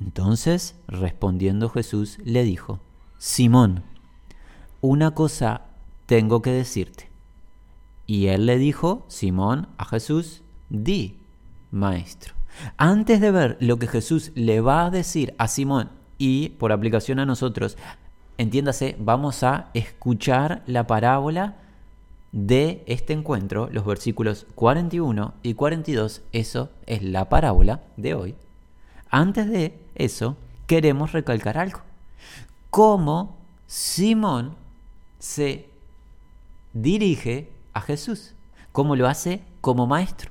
Entonces, 0.00 0.76
respondiendo 0.86 1.70
Jesús, 1.70 2.18
le 2.24 2.44
dijo, 2.44 2.78
Simón, 3.16 3.82
una 4.82 5.12
cosa 5.12 5.62
tengo 6.04 6.42
que 6.42 6.50
decirte. 6.50 7.08
Y 8.06 8.26
él 8.26 8.44
le 8.44 8.58
dijo, 8.58 9.06
Simón, 9.08 9.68
a 9.78 9.86
Jesús, 9.86 10.42
di, 10.68 11.16
maestro. 11.70 12.34
Antes 12.76 13.22
de 13.22 13.30
ver 13.30 13.56
lo 13.60 13.78
que 13.78 13.86
Jesús 13.86 14.30
le 14.34 14.60
va 14.60 14.84
a 14.84 14.90
decir 14.90 15.34
a 15.38 15.48
Simón 15.48 16.03
y 16.24 16.48
por 16.48 16.72
aplicación 16.72 17.18
a 17.18 17.26
nosotros, 17.26 17.76
entiéndase, 18.38 18.96
vamos 18.98 19.42
a 19.42 19.68
escuchar 19.74 20.62
la 20.66 20.86
parábola 20.86 21.56
de 22.32 22.82
este 22.86 23.12
encuentro, 23.12 23.68
los 23.70 23.84
versículos 23.84 24.46
41 24.54 25.34
y 25.42 25.52
42, 25.52 26.22
eso 26.32 26.70
es 26.86 27.02
la 27.02 27.28
parábola 27.28 27.82
de 27.98 28.14
hoy. 28.14 28.34
Antes 29.10 29.50
de 29.50 29.78
eso, 29.96 30.38
queremos 30.66 31.12
recalcar 31.12 31.58
algo. 31.58 31.80
Cómo 32.70 33.36
Simón 33.66 34.54
se 35.18 35.68
dirige 36.72 37.50
a 37.74 37.82
Jesús, 37.82 38.32
cómo 38.72 38.96
lo 38.96 39.08
hace 39.08 39.42
como 39.60 39.86
maestro. 39.86 40.30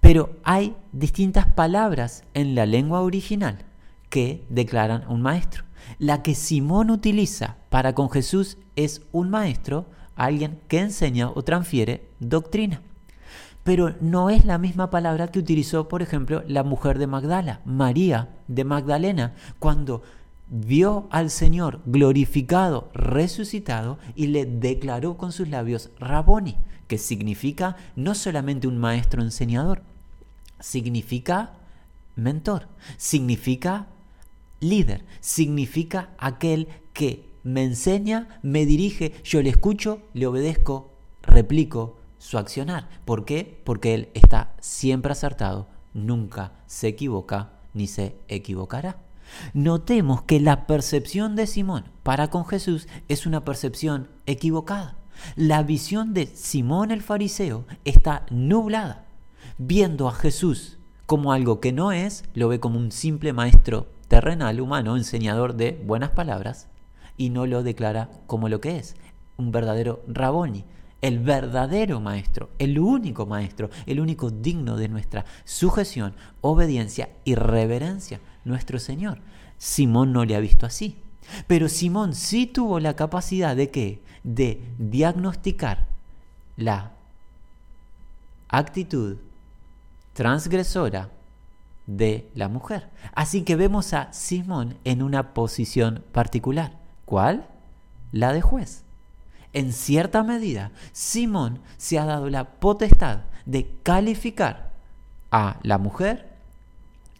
Pero 0.00 0.30
hay 0.42 0.74
distintas 0.90 1.46
palabras 1.46 2.24
en 2.34 2.56
la 2.56 2.66
lengua 2.66 3.02
original 3.02 3.64
que 4.14 4.44
declaran 4.48 5.02
un 5.08 5.22
maestro. 5.22 5.64
La 5.98 6.22
que 6.22 6.36
Simón 6.36 6.90
utiliza 6.90 7.56
para 7.68 7.96
con 7.96 8.10
Jesús 8.10 8.58
es 8.76 9.02
un 9.10 9.28
maestro, 9.28 9.86
alguien 10.14 10.60
que 10.68 10.78
enseña 10.78 11.30
o 11.30 11.42
transfiere 11.42 12.08
doctrina. 12.20 12.80
Pero 13.64 13.96
no 14.00 14.30
es 14.30 14.44
la 14.44 14.56
misma 14.56 14.88
palabra 14.88 15.32
que 15.32 15.40
utilizó, 15.40 15.88
por 15.88 16.00
ejemplo, 16.00 16.44
la 16.46 16.62
mujer 16.62 17.00
de 17.00 17.08
Magdala, 17.08 17.60
María 17.64 18.28
de 18.46 18.62
Magdalena, 18.62 19.34
cuando 19.58 20.02
vio 20.48 21.08
al 21.10 21.28
Señor 21.28 21.80
glorificado, 21.84 22.90
resucitado 22.94 23.98
y 24.14 24.28
le 24.28 24.46
declaró 24.46 25.16
con 25.16 25.32
sus 25.32 25.48
labios 25.48 25.90
Raboni, 25.98 26.56
que 26.86 26.98
significa 26.98 27.74
no 27.96 28.14
solamente 28.14 28.68
un 28.68 28.78
maestro 28.78 29.22
enseñador, 29.22 29.82
significa 30.60 31.54
mentor, 32.14 32.68
significa 32.96 33.88
líder, 34.60 35.04
significa 35.20 36.10
aquel 36.18 36.68
que 36.92 37.28
me 37.42 37.62
enseña, 37.62 38.40
me 38.42 38.66
dirige, 38.66 39.12
yo 39.22 39.42
le 39.42 39.50
escucho, 39.50 40.00
le 40.14 40.26
obedezco, 40.26 40.92
replico 41.22 41.98
su 42.18 42.38
accionar. 42.38 42.88
¿Por 43.04 43.24
qué? 43.24 43.60
Porque 43.64 43.94
él 43.94 44.08
está 44.14 44.54
siempre 44.60 45.12
acertado, 45.12 45.68
nunca 45.92 46.52
se 46.66 46.88
equivoca 46.88 47.52
ni 47.74 47.86
se 47.86 48.16
equivocará. 48.28 48.96
Notemos 49.52 50.22
que 50.22 50.40
la 50.40 50.66
percepción 50.66 51.36
de 51.36 51.46
Simón 51.46 51.84
para 52.02 52.28
con 52.28 52.46
Jesús 52.46 52.88
es 53.08 53.26
una 53.26 53.44
percepción 53.44 54.08
equivocada. 54.26 54.96
La 55.36 55.62
visión 55.62 56.14
de 56.14 56.26
Simón 56.26 56.90
el 56.90 57.02
fariseo 57.02 57.64
está 57.84 58.26
nublada. 58.30 59.06
Viendo 59.58 60.08
a 60.08 60.12
Jesús 60.12 60.78
como 61.06 61.32
algo 61.32 61.60
que 61.60 61.72
no 61.72 61.92
es, 61.92 62.24
lo 62.34 62.48
ve 62.48 62.60
como 62.60 62.78
un 62.78 62.90
simple 62.90 63.32
maestro 63.32 63.86
terrenal, 64.14 64.60
humano, 64.60 64.96
enseñador 64.96 65.56
de 65.56 65.72
buenas 65.84 66.10
palabras, 66.10 66.68
y 67.16 67.30
no 67.30 67.46
lo 67.46 67.64
declara 67.64 68.10
como 68.28 68.48
lo 68.48 68.60
que 68.60 68.76
es, 68.76 68.94
un 69.36 69.50
verdadero 69.50 70.04
Raboni, 70.06 70.64
el 71.02 71.18
verdadero 71.18 72.00
maestro, 72.00 72.50
el 72.60 72.78
único 72.78 73.26
maestro, 73.26 73.70
el 73.86 73.98
único 73.98 74.30
digno 74.30 74.76
de 74.76 74.88
nuestra 74.88 75.24
sujeción, 75.44 76.14
obediencia 76.42 77.08
y 77.24 77.34
reverencia, 77.34 78.20
nuestro 78.44 78.78
Señor. 78.78 79.18
Simón 79.58 80.12
no 80.12 80.24
le 80.24 80.36
ha 80.36 80.40
visto 80.40 80.64
así. 80.64 80.96
Pero 81.48 81.68
Simón 81.68 82.14
sí 82.14 82.46
tuvo 82.46 82.78
la 82.78 82.94
capacidad 82.94 83.56
de 83.56 83.70
qué? 83.70 84.00
De 84.22 84.62
diagnosticar 84.78 85.88
la 86.56 86.92
actitud 88.46 89.16
transgresora 90.12 91.10
de 91.86 92.28
la 92.34 92.48
mujer. 92.48 92.88
Así 93.14 93.42
que 93.42 93.56
vemos 93.56 93.92
a 93.92 94.12
Simón 94.12 94.76
en 94.84 95.02
una 95.02 95.34
posición 95.34 96.02
particular. 96.12 96.72
¿Cuál? 97.04 97.46
La 98.12 98.32
de 98.32 98.40
juez. 98.40 98.82
En 99.52 99.72
cierta 99.72 100.22
medida, 100.22 100.72
Simón 100.92 101.60
se 101.76 101.98
ha 101.98 102.04
dado 102.04 102.28
la 102.28 102.44
potestad 102.44 103.20
de 103.46 103.70
calificar 103.82 104.72
a 105.30 105.58
la 105.62 105.78
mujer 105.78 106.28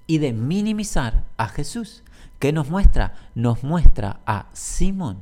y 0.07 0.19
de 0.19 0.33
minimizar 0.33 1.25
a 1.37 1.49
Jesús. 1.49 2.03
¿Qué 2.39 2.53
nos 2.53 2.71
muestra? 2.71 3.15
Nos 3.35 3.63
muestra 3.63 4.21
a 4.27 4.47
Simón 4.53 5.19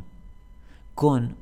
con 0.95 1.37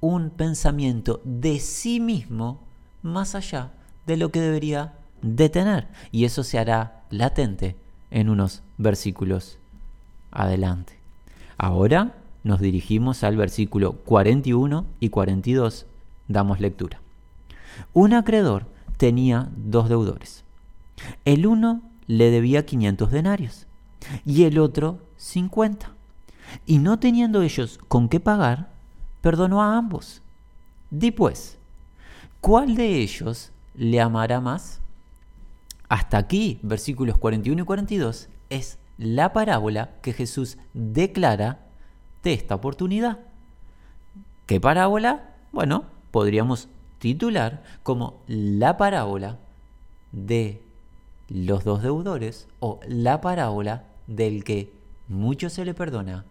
un 0.00 0.30
pensamiento 0.30 1.20
de 1.24 1.60
sí 1.60 2.00
mismo 2.00 2.60
más 3.02 3.34
allá 3.34 3.70
de 4.06 4.16
lo 4.16 4.30
que 4.30 4.40
debería 4.40 4.94
de 5.22 5.48
tener. 5.48 5.88
Y 6.10 6.24
eso 6.24 6.42
se 6.42 6.58
hará 6.58 7.01
latente 7.12 7.76
en 8.10 8.28
unos 8.28 8.62
versículos 8.78 9.58
adelante. 10.32 10.98
Ahora 11.58 12.14
nos 12.42 12.60
dirigimos 12.60 13.22
al 13.22 13.36
versículo 13.36 13.92
41 13.92 14.84
y 14.98 15.10
42, 15.10 15.86
damos 16.26 16.58
lectura. 16.58 17.00
Un 17.92 18.14
acreedor 18.14 18.66
tenía 18.96 19.48
dos 19.56 19.88
deudores. 19.88 20.42
El 21.24 21.46
uno 21.46 21.82
le 22.06 22.30
debía 22.30 22.66
500 22.66 23.10
denarios 23.10 23.66
y 24.26 24.44
el 24.44 24.58
otro 24.58 24.98
50. 25.16 25.90
Y 26.66 26.78
no 26.78 26.98
teniendo 26.98 27.42
ellos 27.42 27.78
con 27.88 28.08
qué 28.08 28.20
pagar, 28.20 28.70
perdonó 29.20 29.62
a 29.62 29.76
ambos. 29.76 30.20
Di 30.90 31.10
pues, 31.10 31.56
¿cuál 32.40 32.74
de 32.74 33.00
ellos 33.00 33.52
le 33.74 34.00
amará 34.00 34.40
más? 34.40 34.81
Hasta 35.92 36.16
aquí, 36.16 36.58
versículos 36.62 37.18
41 37.18 37.60
y 37.60 37.66
42, 37.66 38.30
es 38.48 38.78
la 38.96 39.34
parábola 39.34 39.90
que 40.00 40.14
Jesús 40.14 40.56
declara 40.72 41.66
de 42.22 42.32
esta 42.32 42.54
oportunidad. 42.54 43.18
¿Qué 44.46 44.58
parábola? 44.58 45.34
Bueno, 45.52 45.84
podríamos 46.10 46.70
titular 46.98 47.62
como 47.82 48.22
la 48.26 48.78
parábola 48.78 49.36
de 50.12 50.62
los 51.28 51.62
dos 51.62 51.82
deudores 51.82 52.48
o 52.58 52.80
la 52.88 53.20
parábola 53.20 53.84
del 54.06 54.44
que 54.44 54.72
mucho 55.08 55.50
se 55.50 55.66
le 55.66 55.74
perdona, 55.74 56.24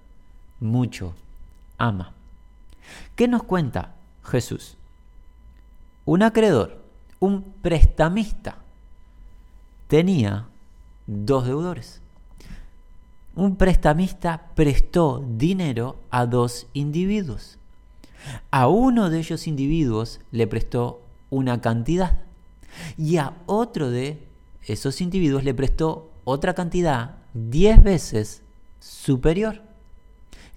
mucho 0.60 1.13
ama. 1.78 2.13
¿Qué 3.15 3.28
nos 3.28 3.43
cuenta 3.43 3.93
Jesús? 4.24 4.76
Un 6.06 6.24
acreedor, 6.24 6.82
un 7.19 7.43
prestamista, 7.62 8.61
tenía 9.91 10.47
dos 11.06 11.45
deudores 11.45 12.01
un 13.36 13.56
prestamista 13.56 14.49
prestó 14.56 15.23
dinero 15.38 15.95
a 16.10 16.25
dos 16.25 16.67
individuos. 16.73 17.58
A 18.51 18.67
uno 18.67 19.10
de 19.10 19.21
esos 19.21 19.47
individuos 19.47 20.19
le 20.32 20.47
prestó 20.47 21.01
una 21.30 21.62
cantidad 21.62 22.19
y 22.97 23.17
a 23.17 23.34
otro 23.45 23.89
de 23.89 24.19
esos 24.67 25.01
individuos 25.01 25.43
le 25.43 25.54
prestó 25.54 26.10
otra 26.23 26.54
cantidad 26.54 27.15
diez 27.34 27.82
veces 27.82 28.41
superior. 28.80 29.62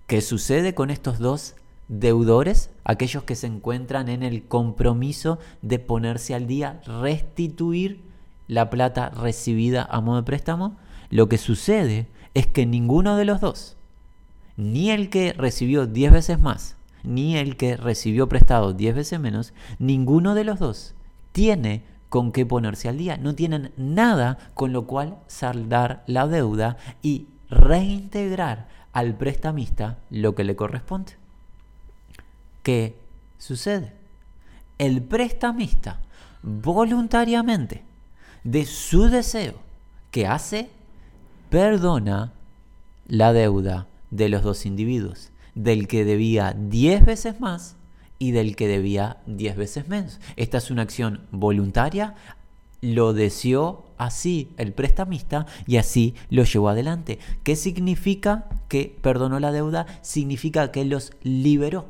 ¿Qué 0.06 0.20
sucede 0.20 0.74
con 0.74 0.90
estos 0.90 1.18
dos 1.18 1.54
deudores, 1.88 2.70
aquellos 2.82 3.22
que 3.24 3.36
se 3.36 3.46
encuentran 3.46 4.08
en 4.08 4.22
el 4.22 4.44
compromiso 4.44 5.38
de 5.62 5.78
ponerse 5.78 6.34
al 6.34 6.46
día, 6.46 6.82
restituir 6.86 8.02
la 8.48 8.70
plata 8.70 9.10
recibida 9.10 9.86
a 9.90 10.00
modo 10.00 10.18
de 10.18 10.24
préstamo, 10.24 10.76
lo 11.10 11.28
que 11.28 11.38
sucede 11.38 12.08
es 12.34 12.46
que 12.46 12.66
ninguno 12.66 13.16
de 13.16 13.24
los 13.24 13.40
dos, 13.40 13.76
ni 14.56 14.90
el 14.90 15.10
que 15.10 15.32
recibió 15.32 15.86
10 15.86 16.12
veces 16.12 16.40
más, 16.40 16.76
ni 17.02 17.36
el 17.36 17.56
que 17.56 17.76
recibió 17.76 18.28
prestado 18.28 18.72
10 18.72 18.94
veces 18.94 19.20
menos, 19.20 19.52
ninguno 19.78 20.34
de 20.34 20.44
los 20.44 20.58
dos 20.58 20.94
tiene 21.32 21.82
con 22.08 22.32
qué 22.32 22.46
ponerse 22.46 22.88
al 22.88 22.98
día. 22.98 23.16
No 23.16 23.34
tienen 23.34 23.72
nada 23.76 24.38
con 24.54 24.72
lo 24.72 24.86
cual 24.86 25.18
saldar 25.26 26.04
la 26.06 26.26
deuda 26.28 26.76
y 27.02 27.26
reintegrar 27.50 28.68
al 28.92 29.16
prestamista 29.16 29.98
lo 30.10 30.34
que 30.34 30.44
le 30.44 30.56
corresponde. 30.56 31.14
¿Qué 32.62 32.96
sucede? 33.38 33.92
El 34.78 35.02
prestamista 35.02 36.00
voluntariamente 36.42 37.82
de 38.44 38.66
su 38.66 39.08
deseo 39.08 39.54
que 40.10 40.26
hace, 40.26 40.70
perdona 41.50 42.32
la 43.08 43.32
deuda 43.32 43.88
de 44.10 44.28
los 44.28 44.42
dos 44.42 44.66
individuos, 44.66 45.30
del 45.54 45.88
que 45.88 46.04
debía 46.04 46.54
10 46.56 47.04
veces 47.04 47.40
más 47.40 47.76
y 48.18 48.30
del 48.30 48.54
que 48.54 48.68
debía 48.68 49.18
10 49.26 49.56
veces 49.56 49.88
menos. 49.88 50.20
Esta 50.36 50.58
es 50.58 50.70
una 50.70 50.82
acción 50.82 51.22
voluntaria, 51.32 52.14
lo 52.80 53.14
deseó 53.14 53.84
así 53.96 54.50
el 54.58 54.72
prestamista 54.72 55.46
y 55.66 55.78
así 55.78 56.14
lo 56.28 56.44
llevó 56.44 56.68
adelante. 56.68 57.18
¿Qué 57.42 57.56
significa 57.56 58.44
que 58.68 58.94
perdonó 59.00 59.40
la 59.40 59.52
deuda? 59.52 59.86
Significa 60.02 60.70
que 60.70 60.84
los 60.84 61.12
liberó. 61.22 61.86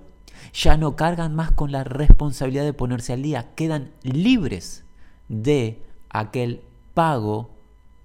Ya 0.52 0.76
no 0.76 0.94
cargan 0.94 1.34
más 1.34 1.50
con 1.50 1.72
la 1.72 1.84
responsabilidad 1.84 2.64
de 2.64 2.72
ponerse 2.72 3.12
al 3.12 3.22
día, 3.22 3.54
quedan 3.54 3.90
libres 4.02 4.84
de 5.28 5.82
aquel 6.14 6.62
pago 6.94 7.50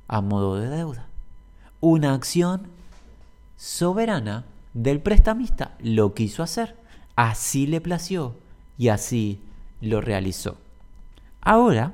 a 0.08 0.20
modo 0.20 0.56
de 0.58 0.68
deuda. 0.68 1.08
Una 1.80 2.14
acción 2.14 2.68
soberana 3.56 4.46
del 4.74 5.00
prestamista 5.00 5.76
lo 5.80 6.14
quiso 6.14 6.44
hacer, 6.44 6.76
así 7.16 7.68
le 7.68 7.80
plació 7.80 8.36
y 8.78 8.90
así 8.90 9.40
lo 9.80 10.02
realizó. 10.02 10.58
Ahora, 11.42 11.94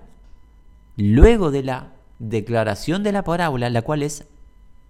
luego 0.96 1.52
de 1.52 1.64
la 1.64 1.92
declaración 2.18 3.04
de 3.04 3.12
la 3.12 3.24
parábola, 3.24 3.70
la 3.70 3.82
cual 3.82 4.02
es 4.02 4.26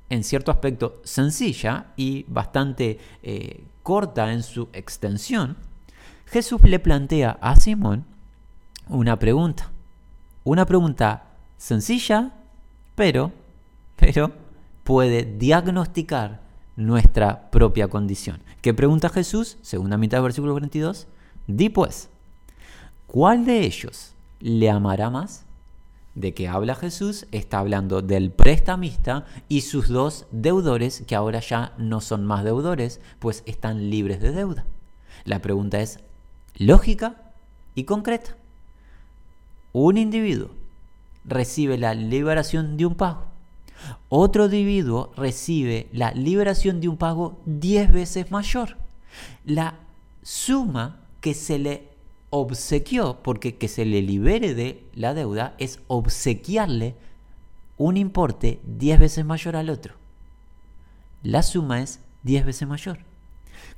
en 0.09 0.23
cierto 0.23 0.51
aspecto 0.51 1.01
sencilla 1.03 1.87
y 1.97 2.25
bastante 2.27 2.99
eh, 3.23 3.63
corta 3.81 4.31
en 4.31 4.43
su 4.43 4.69
extensión, 4.73 5.57
Jesús 6.27 6.61
le 6.61 6.79
plantea 6.79 7.37
a 7.41 7.55
Simón 7.55 8.05
una 8.87 9.17
pregunta. 9.17 9.71
Una 10.45 10.67
pregunta 10.67 11.23
sencilla, 11.57 12.31
pero, 12.93 13.31
pero 13.95 14.31
puede 14.83 15.25
diagnosticar 15.25 16.39
nuestra 16.75 17.49
propia 17.49 17.87
condición. 17.87 18.41
¿Qué 18.61 18.71
pregunta 18.71 19.09
Jesús? 19.09 19.57
Segunda 19.63 19.97
mitad 19.97 20.19
del 20.19 20.25
versículo 20.25 20.53
42. 20.53 21.07
Di 21.47 21.69
pues, 21.69 22.09
¿cuál 23.07 23.43
de 23.45 23.61
ellos 23.61 24.13
le 24.39 24.69
amará 24.69 25.09
más? 25.09 25.45
¿De 26.13 26.35
qué 26.35 26.47
habla 26.47 26.75
Jesús? 26.75 27.25
Está 27.31 27.57
hablando 27.57 28.03
del 28.03 28.29
prestamista 28.29 29.25
y 29.49 29.61
sus 29.61 29.87
dos 29.87 30.27
deudores 30.29 31.03
que 31.07 31.15
ahora 31.15 31.39
ya 31.39 31.73
no 31.79 32.01
son 32.01 32.23
más 32.23 32.43
deudores, 32.43 33.01
pues 33.17 33.41
están 33.47 33.89
libres 33.89 34.21
de 34.21 34.31
deuda. 34.31 34.65
La 35.23 35.41
pregunta 35.41 35.81
es 35.81 36.01
lógica 36.55 37.15
y 37.73 37.85
concreta. 37.85 38.35
Un 39.77 39.97
individuo 39.97 40.51
recibe 41.25 41.77
la 41.77 41.93
liberación 41.93 42.77
de 42.77 42.85
un 42.85 42.95
pago 42.95 43.25
otro 44.09 44.45
individuo 44.45 45.11
recibe 45.15 45.89
la 45.91 46.11
liberación 46.11 46.79
de 46.81 46.87
un 46.87 46.97
pago 46.97 47.39
10 47.45 47.91
veces 47.91 48.31
mayor. 48.31 48.77
La 49.43 49.75
suma 50.23 50.99
que 51.21 51.33
se 51.33 51.59
le 51.59 51.89
obsequió, 52.29 53.19
porque 53.21 53.57
que 53.57 53.67
se 53.67 53.85
le 53.85 54.01
libere 54.01 54.53
de 54.53 54.83
la 54.93 55.13
deuda, 55.13 55.55
es 55.57 55.79
obsequiarle 55.87 56.95
un 57.77 57.97
importe 57.97 58.59
10 58.65 58.99
veces 58.99 59.25
mayor 59.25 59.55
al 59.55 59.69
otro. 59.69 59.95
La 61.23 61.43
suma 61.43 61.81
es 61.81 61.99
10 62.23 62.45
veces 62.45 62.67
mayor. 62.67 62.99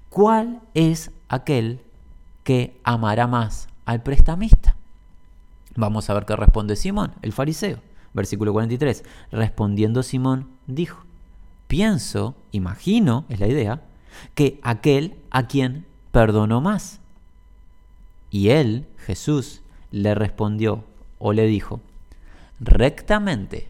¿Cuál 0.10 0.62
es 0.74 1.12
aquel 1.30 1.82
que 2.44 2.80
amará 2.84 3.28
más 3.28 3.68
al 3.86 4.04
prestamista? 4.04 4.77
Vamos 5.78 6.10
a 6.10 6.16
ver 6.16 6.26
qué 6.26 6.36
responde 6.36 6.76
Simón, 6.76 7.14
el 7.22 7.32
fariseo. 7.32 7.78
Versículo 8.14 8.52
43. 8.52 9.04
Respondiendo 9.32 10.02
Simón 10.02 10.48
dijo, 10.66 11.04
pienso, 11.68 12.36
imagino, 12.52 13.26
es 13.30 13.40
la 13.40 13.48
idea, 13.48 13.84
que 14.34 14.60
aquel 14.64 15.16
a 15.30 15.48
quien 15.48 15.86
perdonó 16.12 16.62
más. 16.62 17.00
Y 18.32 18.50
él, 18.50 18.88
Jesús, 19.06 19.62
le 19.92 20.16
respondió 20.16 20.84
o 21.20 21.32
le 21.32 21.46
dijo, 21.46 21.80
rectamente, 22.60 23.68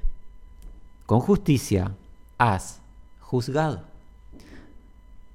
con 1.05 1.19
justicia, 1.19 1.91
has 2.37 2.79
juzgado. 3.19 3.83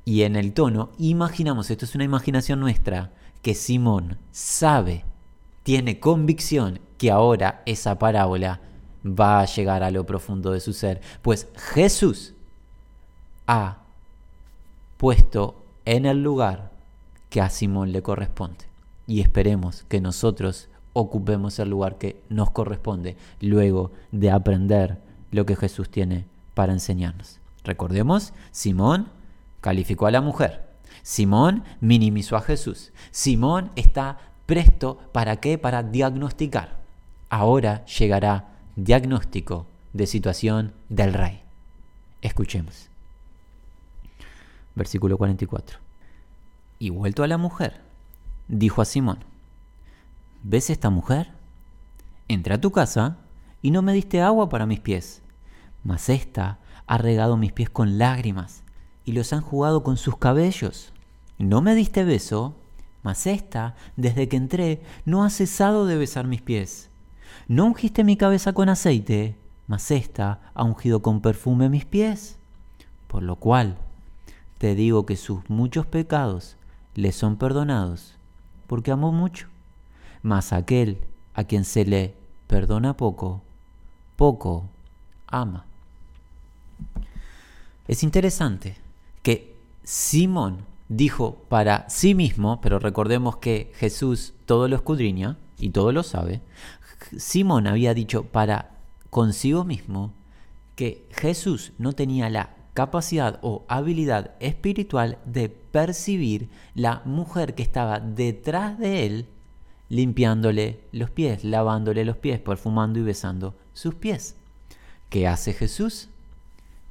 Y 0.07 0.23
en 0.23 0.37
el 0.37 0.55
tono, 0.55 0.89
imaginamos, 0.97 1.71
esto 1.71 1.85
es 1.85 1.95
una 1.95 2.05
imaginación 2.05 2.61
nuestra, 2.61 3.13
que 3.43 3.55
Simón 3.55 4.17
sabe, 4.31 5.05
tiene 5.63 6.01
convicción 6.01 6.81
que 6.99 7.11
ahora 7.11 7.63
esa 7.67 7.99
parábola 7.99 8.61
va 9.05 9.41
a 9.41 9.47
llegar 9.47 9.83
a 9.83 9.91
lo 9.91 10.07
profundo 10.07 10.53
de 10.53 10.61
su 10.61 10.73
ser. 10.73 11.01
Pues 11.23 11.49
Jesús 11.57 12.35
ha 13.47 13.79
puesto 14.97 15.65
en 15.85 16.07
el 16.07 16.23
lugar 16.23 16.71
que 17.29 17.41
a 17.41 17.51
Simón 17.51 17.93
le 17.93 18.03
corresponde. 18.03 18.65
Y 19.07 19.21
esperemos 19.21 19.85
que 19.89 20.01
nosotros 20.01 20.69
ocupemos 20.93 21.59
el 21.59 21.71
lugar 21.71 21.99
que 21.99 22.23
nos 22.29 22.51
corresponde 22.51 23.17
luego 23.41 23.91
de 24.11 24.31
aprender 24.31 24.99
lo 25.31 25.47
que 25.47 25.57
Jesús 25.57 25.91
tiene 25.91 26.27
para 26.55 26.73
enseñarnos. 26.73 27.41
Recordemos, 27.65 28.33
Simón 28.51 29.09
calificó 29.61 30.07
a 30.07 30.11
la 30.11 30.21
mujer. 30.21 30.69
Simón 31.03 31.65
minimizó 31.81 32.37
a 32.37 32.43
Jesús. 32.43 32.93
Simón 33.11 33.71
está 33.77 34.19
presto 34.47 34.99
para 35.13 35.37
qué? 35.37 35.59
Para 35.59 35.83
diagnosticar. 35.83 36.81
Ahora 37.29 37.85
llegará 37.87 38.49
diagnóstico 38.77 39.67
de 39.93 40.07
situación 40.07 40.73
del 40.89 41.13
rey. 41.13 41.43
Escuchemos. 42.21 42.89
Versículo 44.75 45.19
44. 45.19 45.79
Y 46.79 46.91
vuelto 46.91 47.23
a 47.23 47.29
la 47.29 47.39
mujer, 47.39 47.81
dijo 48.49 48.83
a 48.83 48.85
Simón, 48.85 49.19
¿ves 50.43 50.71
esta 50.71 50.91
mujer? 50.91 51.31
Entré 52.29 52.55
a 52.55 52.61
tu 52.61 52.71
casa 52.71 53.19
y 53.61 53.71
no 53.71 53.83
me 53.83 53.93
diste 53.93 54.23
agua 54.23 54.49
para 54.49 54.67
mis 54.67 54.81
pies, 54.81 55.23
mas 55.85 56.09
ésta 56.09 56.59
ha 56.87 56.99
regado 56.99 57.37
mis 57.37 57.53
pies 57.53 57.71
con 57.71 57.99
lágrimas 57.99 58.63
y 59.05 59.13
los 59.13 59.33
han 59.33 59.43
jugado 59.43 59.83
con 59.83 59.97
sus 59.97 60.17
cabellos. 60.17 60.93
No 61.39 61.61
me 61.61 61.75
diste 61.75 62.05
beso, 62.05 62.57
mas 63.03 63.27
ésta, 63.27 63.75
desde 63.97 64.29
que 64.29 64.37
entré, 64.37 64.83
no 65.05 65.25
ha 65.25 65.31
cesado 65.31 65.87
de 65.87 65.97
besar 65.97 66.27
mis 66.27 66.43
pies. 66.43 66.91
No 67.49 67.67
ungiste 67.67 68.05
mi 68.05 68.17
cabeza 68.17 68.53
con 68.53 68.69
aceite, 68.69 69.37
mas 69.67 69.91
ésta 69.91 70.41
ha 70.55 70.65
ungido 70.65 71.03
con 71.03 71.21
perfume 71.21 71.69
mis 71.69 71.85
pies. 71.85 72.39
Por 73.09 73.23
lo 73.23 73.37
cual 73.37 73.77
te 74.59 74.75
digo 74.75 75.07
que 75.07 75.17
sus 75.17 75.49
muchos 75.51 75.87
pecados 75.87 76.57
le 76.95 77.13
son 77.13 77.37
perdonados, 77.37 78.15
porque 78.67 78.93
amó 78.93 79.13
mucho. 79.13 79.49
Mas 80.23 80.53
aquel 80.53 80.99
a 81.35 81.45
quien 81.45 81.65
se 81.65 81.85
le 81.85 82.15
perdona 82.47 82.97
poco, 82.97 83.43
poco 84.17 84.69
ama. 85.27 85.65
Es 87.89 88.05
interesante 88.05 88.77
que 89.23 89.57
Simón 89.83 90.72
dijo 90.97 91.37
para 91.49 91.89
sí 91.89 92.15
mismo, 92.15 92.61
pero 92.61 92.79
recordemos 92.79 93.37
que 93.37 93.73
Jesús 93.77 94.35
todo 94.47 94.69
lo 94.69 94.77
escudriña 94.77 95.39
y 95.59 95.71
todo 95.71 95.93
lo 95.93 96.03
sabe, 96.03 96.41
Simón 97.17 97.67
había 97.67 97.95
dicho 97.95 98.25
para 98.25 98.71
consigo 99.11 99.65
mismo 99.65 100.13
que 100.77 101.07
Jesús 101.11 101.73
no 101.79 101.93
tenía 101.93 102.31
la 102.31 102.51
capacidad 102.75 103.39
o 103.43 103.65
habilidad 103.69 104.33
espiritual 104.41 105.19
de 105.25 105.49
percibir 105.49 106.49
la 106.75 107.03
mujer 107.05 107.55
que 107.55 107.63
estaba 107.63 108.01
detrás 108.01 108.79
de 108.79 109.07
él 109.07 109.27
limpiándole 109.89 110.81
los 110.93 111.11
pies, 111.11 111.45
lavándole 111.45 112.05
los 112.05 112.17
pies, 112.17 112.41
perfumando 112.41 112.99
y 112.99 113.03
besando 113.03 113.55
sus 113.75 113.95
pies. 113.95 114.37
¿Qué 115.11 115.27
hace 115.27 115.53
Jesús? 115.53 116.09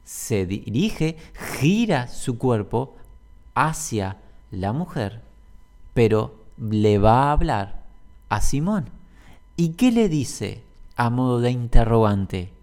Se 0.04 0.46
dirige, 0.46 1.18
gira 1.60 2.08
su 2.08 2.38
cuerpo 2.38 2.96
hacia 3.56 4.18
la 4.52 4.74
mujer, 4.74 5.22
pero 5.94 6.36
le 6.58 6.98
va 6.98 7.24
a 7.24 7.32
hablar 7.32 7.84
a 8.30 8.42
Simón. 8.42 8.90
¿Y 9.58 9.70
qué 9.70 9.92
le 9.92 10.10
dice 10.10 10.64
a 10.96 11.10
modo 11.10 11.40
de 11.40 11.52
interrogante? 11.52 12.54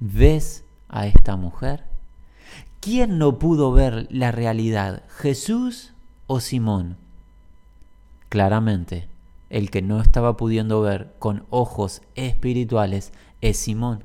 ¿Ves 0.00 0.64
a 0.88 1.06
esta 1.06 1.36
mujer? 1.36 1.84
¿Quién 2.80 3.18
no 3.18 3.38
pudo 3.38 3.72
ver 3.72 4.06
la 4.10 4.30
realidad, 4.30 5.02
Jesús 5.08 5.92
o 6.26 6.40
Simón? 6.40 6.96
Claramente, 8.28 9.08
el 9.50 9.70
que 9.70 9.82
no 9.82 10.00
estaba 10.00 10.36
pudiendo 10.36 10.80
ver 10.82 11.14
con 11.18 11.44
ojos 11.50 12.02
espirituales 12.14 13.12
es 13.40 13.56
Simón. 13.56 14.04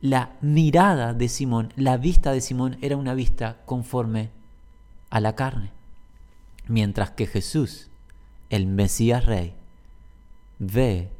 La 0.00 0.30
mirada 0.40 1.12
de 1.12 1.28
Simón, 1.28 1.72
la 1.76 1.96
vista 1.96 2.32
de 2.32 2.40
Simón 2.40 2.78
era 2.80 2.96
una 2.96 3.14
vista 3.14 3.58
conforme 3.66 4.30
a 5.10 5.20
la 5.20 5.34
carne. 5.34 5.70
Mientras 6.66 7.10
que 7.10 7.26
Jesús, 7.26 7.88
el 8.50 8.66
Mesías 8.66 9.24
Rey, 9.24 9.54
ve 10.58 11.10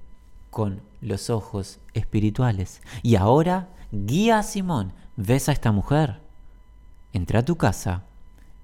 con 0.51 0.81
los 1.01 1.31
ojos 1.31 1.79
espirituales. 1.95 2.83
Y 3.03 3.17
ahora 3.17 3.69
guía 3.93 4.39
a 4.39 4.43
Simón, 4.43 4.93
ves 5.17 5.49
a 5.49 5.53
esta 5.53 5.73
mujer. 5.73 6.21
Entré 7.13 7.39
a 7.39 7.45
tu 7.45 7.57
casa 7.57 8.05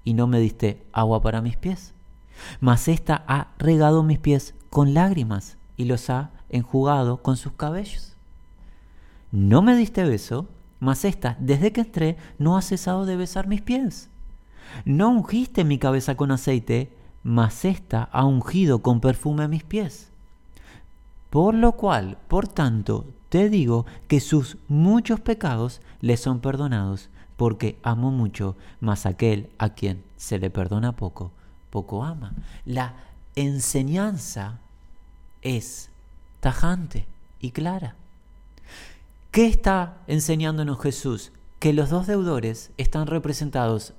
y 0.03 0.13
no 0.13 0.27
me 0.27 0.39
diste 0.39 0.83
agua 0.93 1.21
para 1.21 1.41
mis 1.41 1.57
pies. 1.57 1.93
Mas 2.59 2.87
ésta 2.87 3.23
ha 3.27 3.53
regado 3.57 4.03
mis 4.03 4.19
pies 4.19 4.53
con 4.69 4.93
lágrimas 4.93 5.57
y 5.77 5.85
los 5.85 6.09
ha 6.09 6.31
enjugado 6.49 7.21
con 7.21 7.37
sus 7.37 7.53
cabellos. 7.53 8.15
No 9.31 9.61
me 9.61 9.75
diste 9.75 10.03
beso, 10.03 10.47
mas 10.79 11.05
ésta, 11.05 11.37
desde 11.39 11.71
que 11.71 11.81
entré, 11.81 12.17
no 12.37 12.57
ha 12.57 12.61
cesado 12.61 13.05
de 13.05 13.15
besar 13.15 13.47
mis 13.47 13.61
pies. 13.61 14.09
No 14.85 15.09
ungiste 15.09 15.63
mi 15.63 15.77
cabeza 15.77 16.15
con 16.15 16.31
aceite, 16.31 16.91
mas 17.23 17.65
ésta 17.65 18.09
ha 18.11 18.25
ungido 18.25 18.79
con 18.79 19.01
perfume 19.01 19.47
mis 19.47 19.63
pies. 19.63 20.09
Por 21.29 21.53
lo 21.55 21.73
cual, 21.73 22.17
por 22.27 22.47
tanto, 22.47 23.05
te 23.29 23.49
digo 23.49 23.85
que 24.07 24.19
sus 24.19 24.57
muchos 24.67 25.19
pecados 25.19 25.81
le 26.01 26.17
son 26.17 26.39
perdonados, 26.39 27.09
porque 27.35 27.77
amo 27.83 28.11
mucho, 28.11 28.55
mas 28.79 29.05
aquel 29.05 29.49
a 29.57 29.69
quien 29.69 30.03
se 30.15 30.39
le 30.39 30.49
perdona 30.49 30.95
poco, 30.95 31.31
poco 31.69 32.03
ama. 32.03 32.33
La 32.65 32.93
enseñanza 33.35 34.59
es 35.41 35.89
tajante 36.39 37.07
y 37.39 37.51
clara. 37.51 37.95
¿Qué 39.31 39.47
está 39.47 39.97
enseñándonos 40.07 40.79
Jesús? 40.79 41.33
Que 41.59 41.73
los 41.73 41.89
dos 41.89 42.07
deudores 42.07 42.71
están 42.77 43.07
representados 43.07 43.93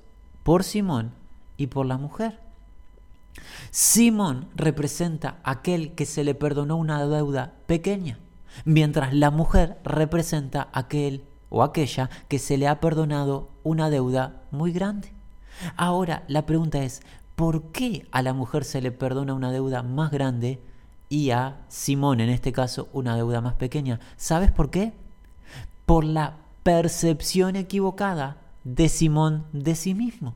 por 0.47 0.63
Simón 0.63 1.11
y 1.57 1.67
por 1.67 1.85
la 1.85 1.97
mujer. 1.97 2.39
Simón 3.69 4.47
representa 4.55 5.39
aquel 5.43 5.91
que 5.91 6.05
se 6.05 6.23
le 6.23 6.35
perdonó 6.35 6.77
una 6.77 7.05
deuda 7.05 7.51
pequeña, 7.65 8.17
mientras 8.63 9.13
la 9.13 9.29
mujer 9.29 9.77
representa 9.83 10.69
aquel 10.71 11.21
o 11.49 11.63
aquella 11.63 12.09
que 12.29 12.39
se 12.39 12.57
le 12.57 12.69
ha 12.69 12.79
perdonado 12.79 13.49
una 13.65 13.89
deuda 13.89 14.41
muy 14.51 14.71
grande. 14.71 15.11
Ahora 15.75 16.23
la 16.29 16.45
pregunta 16.45 16.81
es, 16.81 17.01
¿por 17.35 17.63
qué 17.73 18.07
a 18.11 18.21
la 18.21 18.31
mujer 18.31 18.63
se 18.63 18.79
le 18.79 18.93
perdona 18.93 19.33
una 19.33 19.51
deuda 19.51 19.83
más 19.83 20.11
grande 20.11 20.61
y 21.09 21.31
a 21.31 21.57
Simón 21.67 22.21
en 22.21 22.29
este 22.29 22.53
caso 22.53 22.87
una 22.93 23.17
deuda 23.17 23.41
más 23.41 23.55
pequeña? 23.55 23.99
¿Sabes 24.15 24.53
por 24.53 24.69
qué? 24.69 24.93
Por 25.85 26.05
la 26.05 26.37
percepción 26.63 27.57
equivocada 27.57 28.46
de 28.67 28.89
Simón 28.89 29.45
de 29.53 29.75
sí 29.75 29.93
mismo. 29.93 30.35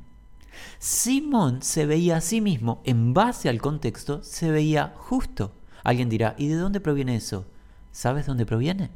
Simón 0.79 1.61
se 1.61 1.85
veía 1.85 2.17
a 2.17 2.21
sí 2.21 2.39
mismo, 2.39 2.81
en 2.85 3.13
base 3.13 3.49
al 3.49 3.61
contexto, 3.61 4.23
se 4.23 4.49
veía 4.51 4.93
justo. 4.95 5.51
Alguien 5.83 6.07
dirá, 6.07 6.35
¿y 6.37 6.47
de 6.47 6.55
dónde 6.55 6.79
proviene 6.79 7.17
eso? 7.17 7.45
¿Sabes 7.91 8.25
dónde 8.25 8.45
proviene? 8.45 8.89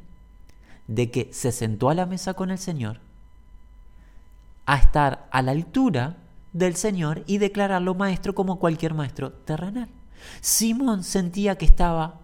De 0.86 1.10
que 1.10 1.28
se 1.32 1.52
sentó 1.52 1.90
a 1.90 1.94
la 1.94 2.06
mesa 2.06 2.32
con 2.32 2.50
el 2.50 2.58
Señor, 2.58 3.00
a 4.64 4.76
estar 4.76 5.28
a 5.30 5.42
la 5.42 5.52
altura 5.52 6.16
del 6.54 6.74
Señor 6.74 7.22
y 7.26 7.36
declararlo 7.36 7.94
maestro 7.94 8.34
como 8.34 8.58
cualquier 8.58 8.94
maestro 8.94 9.32
terrenal. 9.32 9.90
Simón 10.40 11.04
sentía 11.04 11.56
que 11.56 11.66
estaba 11.66 12.20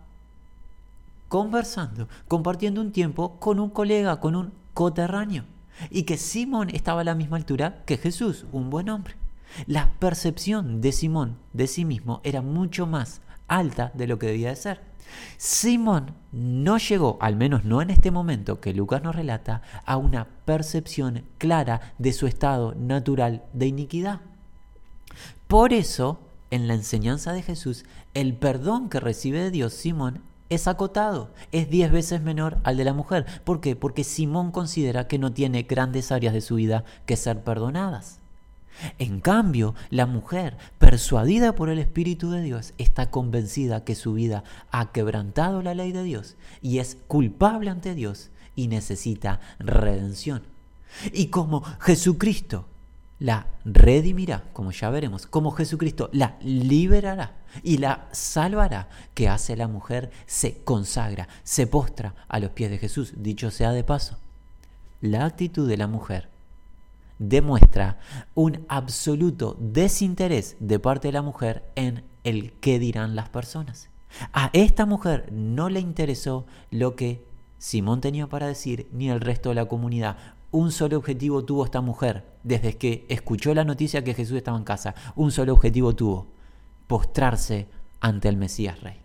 conversando, 1.29 2.09
compartiendo 2.27 2.81
un 2.81 2.91
tiempo 2.91 3.39
con 3.39 3.61
un 3.61 3.69
colega, 3.69 4.19
con 4.19 4.35
un 4.35 4.53
coterráneo 4.73 5.45
y 5.91 6.05
que 6.05 6.17
Simón 6.17 6.71
estaba 6.71 7.01
a 7.03 7.05
la 7.05 7.15
misma 7.15 7.37
altura 7.37 7.83
que 7.85 7.97
Jesús, 7.97 8.47
un 8.53 8.71
buen 8.71 8.89
hombre. 8.89 9.15
La 9.67 9.93
percepción 9.99 10.81
de 10.81 10.93
Simón 10.93 11.39
de 11.53 11.67
sí 11.67 11.85
mismo 11.85 12.21
era 12.25 12.43
mucho 12.43 12.87
más 12.87 13.21
alta 13.49 13.91
de 13.95 14.07
lo 14.07 14.19
que 14.19 14.27
debía 14.27 14.49
de 14.51 14.57
ser. 14.57 14.93
Simón 15.37 16.15
no 16.31 16.79
llegó, 16.79 17.19
al 17.21 17.37
menos 17.37 17.65
no 17.65 17.83
en 17.83 17.91
este 17.91 18.11
momento 18.11 18.61
que 18.61 18.73
Lucas 18.73 19.03
nos 19.03 19.15
relata, 19.15 19.63
a 19.85 19.97
una 19.97 20.27
percepción 20.45 21.25
clara 21.39 21.95
de 21.99 22.13
su 22.13 22.27
estado 22.27 22.75
natural 22.75 23.45
de 23.53 23.67
iniquidad. 23.67 24.21
Por 25.49 25.73
eso, 25.73 26.19
en 26.51 26.67
la 26.67 26.75
enseñanza 26.75 27.33
de 27.33 27.43
Jesús, 27.43 27.85
el 28.15 28.35
perdón 28.35 28.89
que 28.89 29.01
recibe 29.01 29.41
de 29.41 29.51
Dios 29.51 29.75
Simón 29.75 30.23
es 30.55 30.69
acotado, 30.69 31.31
es 31.51 31.71
diez 31.71 31.91
veces 31.91 32.23
menor 32.23 32.59
al 32.65 32.77
de 32.77 32.85
la 32.85 32.93
mujer. 32.93 33.27
¿Por 33.45 33.61
qué? 33.61 33.77
Porque 33.77 34.05
Simón 34.05 34.51
considera 34.51 35.09
que 35.09 35.19
no 35.19 35.33
tiene 35.33 35.63
grandes 35.63 36.13
áreas 36.13 36.35
de 36.35 36.41
su 36.41 36.57
vida 36.57 36.85
que 37.07 37.17
ser 37.17 37.43
perdonadas. 37.43 38.21
En 38.99 39.21
cambio, 39.21 39.75
la 39.91 40.07
mujer, 40.07 40.57
persuadida 40.79 41.55
por 41.55 41.69
el 41.69 41.79
Espíritu 41.79 42.31
de 42.31 42.43
Dios, 42.43 42.75
está 42.79 43.11
convencida 43.11 43.85
que 43.85 43.95
su 43.95 44.15
vida 44.15 44.45
ha 44.71 44.93
quebrantado 44.93 45.63
la 45.63 45.75
ley 45.75 45.93
de 45.93 46.03
Dios 46.03 46.37
y 46.63 46.79
es 46.79 46.97
culpable 47.07 47.71
ante 47.71 47.95
Dios 47.95 48.31
y 48.57 48.69
necesita 48.69 49.41
redención. 49.59 50.43
Y 51.13 51.27
como 51.29 51.63
Jesucristo 51.81 52.67
la 53.23 53.47
redimirá, 53.65 54.43
como 54.53 54.73
ya 54.73 54.91
veremos, 54.91 55.27
como 55.29 55.53
Jesucristo 55.53 56.11
la 56.13 56.37
liberará 56.41 57.37
y 57.63 57.79
la 57.79 58.09
salvará, 58.11 58.89
que 59.15 59.29
hace 59.29 59.55
la 59.55 59.69
mujer, 59.69 60.11
se 60.27 60.65
consagra, 60.65 61.29
se 61.45 61.69
postra 61.69 62.17
a 62.27 62.41
los 62.41 62.51
pies 62.51 62.71
de 62.71 62.79
Jesús, 62.79 63.15
dicho 63.17 63.53
sea 63.53 63.71
de 63.71 63.85
paso. 63.85 64.19
La 65.01 65.25
actitud 65.25 65.69
de 65.69 65.77
la 65.77 65.87
mujer 65.87 66.31
demuestra 67.21 68.01
un 68.35 68.65
absoluto 68.69 69.57
desinterés 69.61 70.57
de 70.59 70.81
parte 70.81 71.09
de 71.09 71.13
la 71.13 71.23
mujer 71.23 71.63
en 71.77 72.03
el 72.25 72.53
qué 72.55 72.81
dirán 72.81 73.15
las 73.15 73.29
personas. 73.29 73.89
A 74.33 74.51
esta 74.53 74.85
mujer 74.85 75.31
no 75.31 75.69
le 75.69 75.79
interesó 75.79 76.45
lo 76.73 76.97
que 76.97 77.25
Simón 77.59 78.01
tenía 78.01 78.27
para 78.27 78.49
decir 78.49 78.89
ni 78.91 79.11
el 79.11 79.21
resto 79.21 79.51
de 79.51 79.55
la 79.55 79.67
comunidad 79.67 80.17
un 80.53 80.71
solo 80.71 80.99
objetivo 80.99 81.45
tuvo 81.45 81.65
esta 81.65 81.81
mujer 81.81 82.25
desde 82.45 82.77
que 82.77 83.07
escuchó 83.09 83.55
la 83.55 83.65
noticia 83.65 84.05
que 84.05 84.15
Jesús 84.15 84.37
estaba 84.37 84.59
en 84.59 84.65
casa. 84.65 84.95
Un 85.17 85.33
solo 85.33 85.55
objetivo 85.55 85.95
tuvo, 85.95 86.29
postrarse 86.87 87.67
ante 88.01 88.29
el 88.29 88.37
Mesías 88.37 88.81
Rey. 88.83 88.99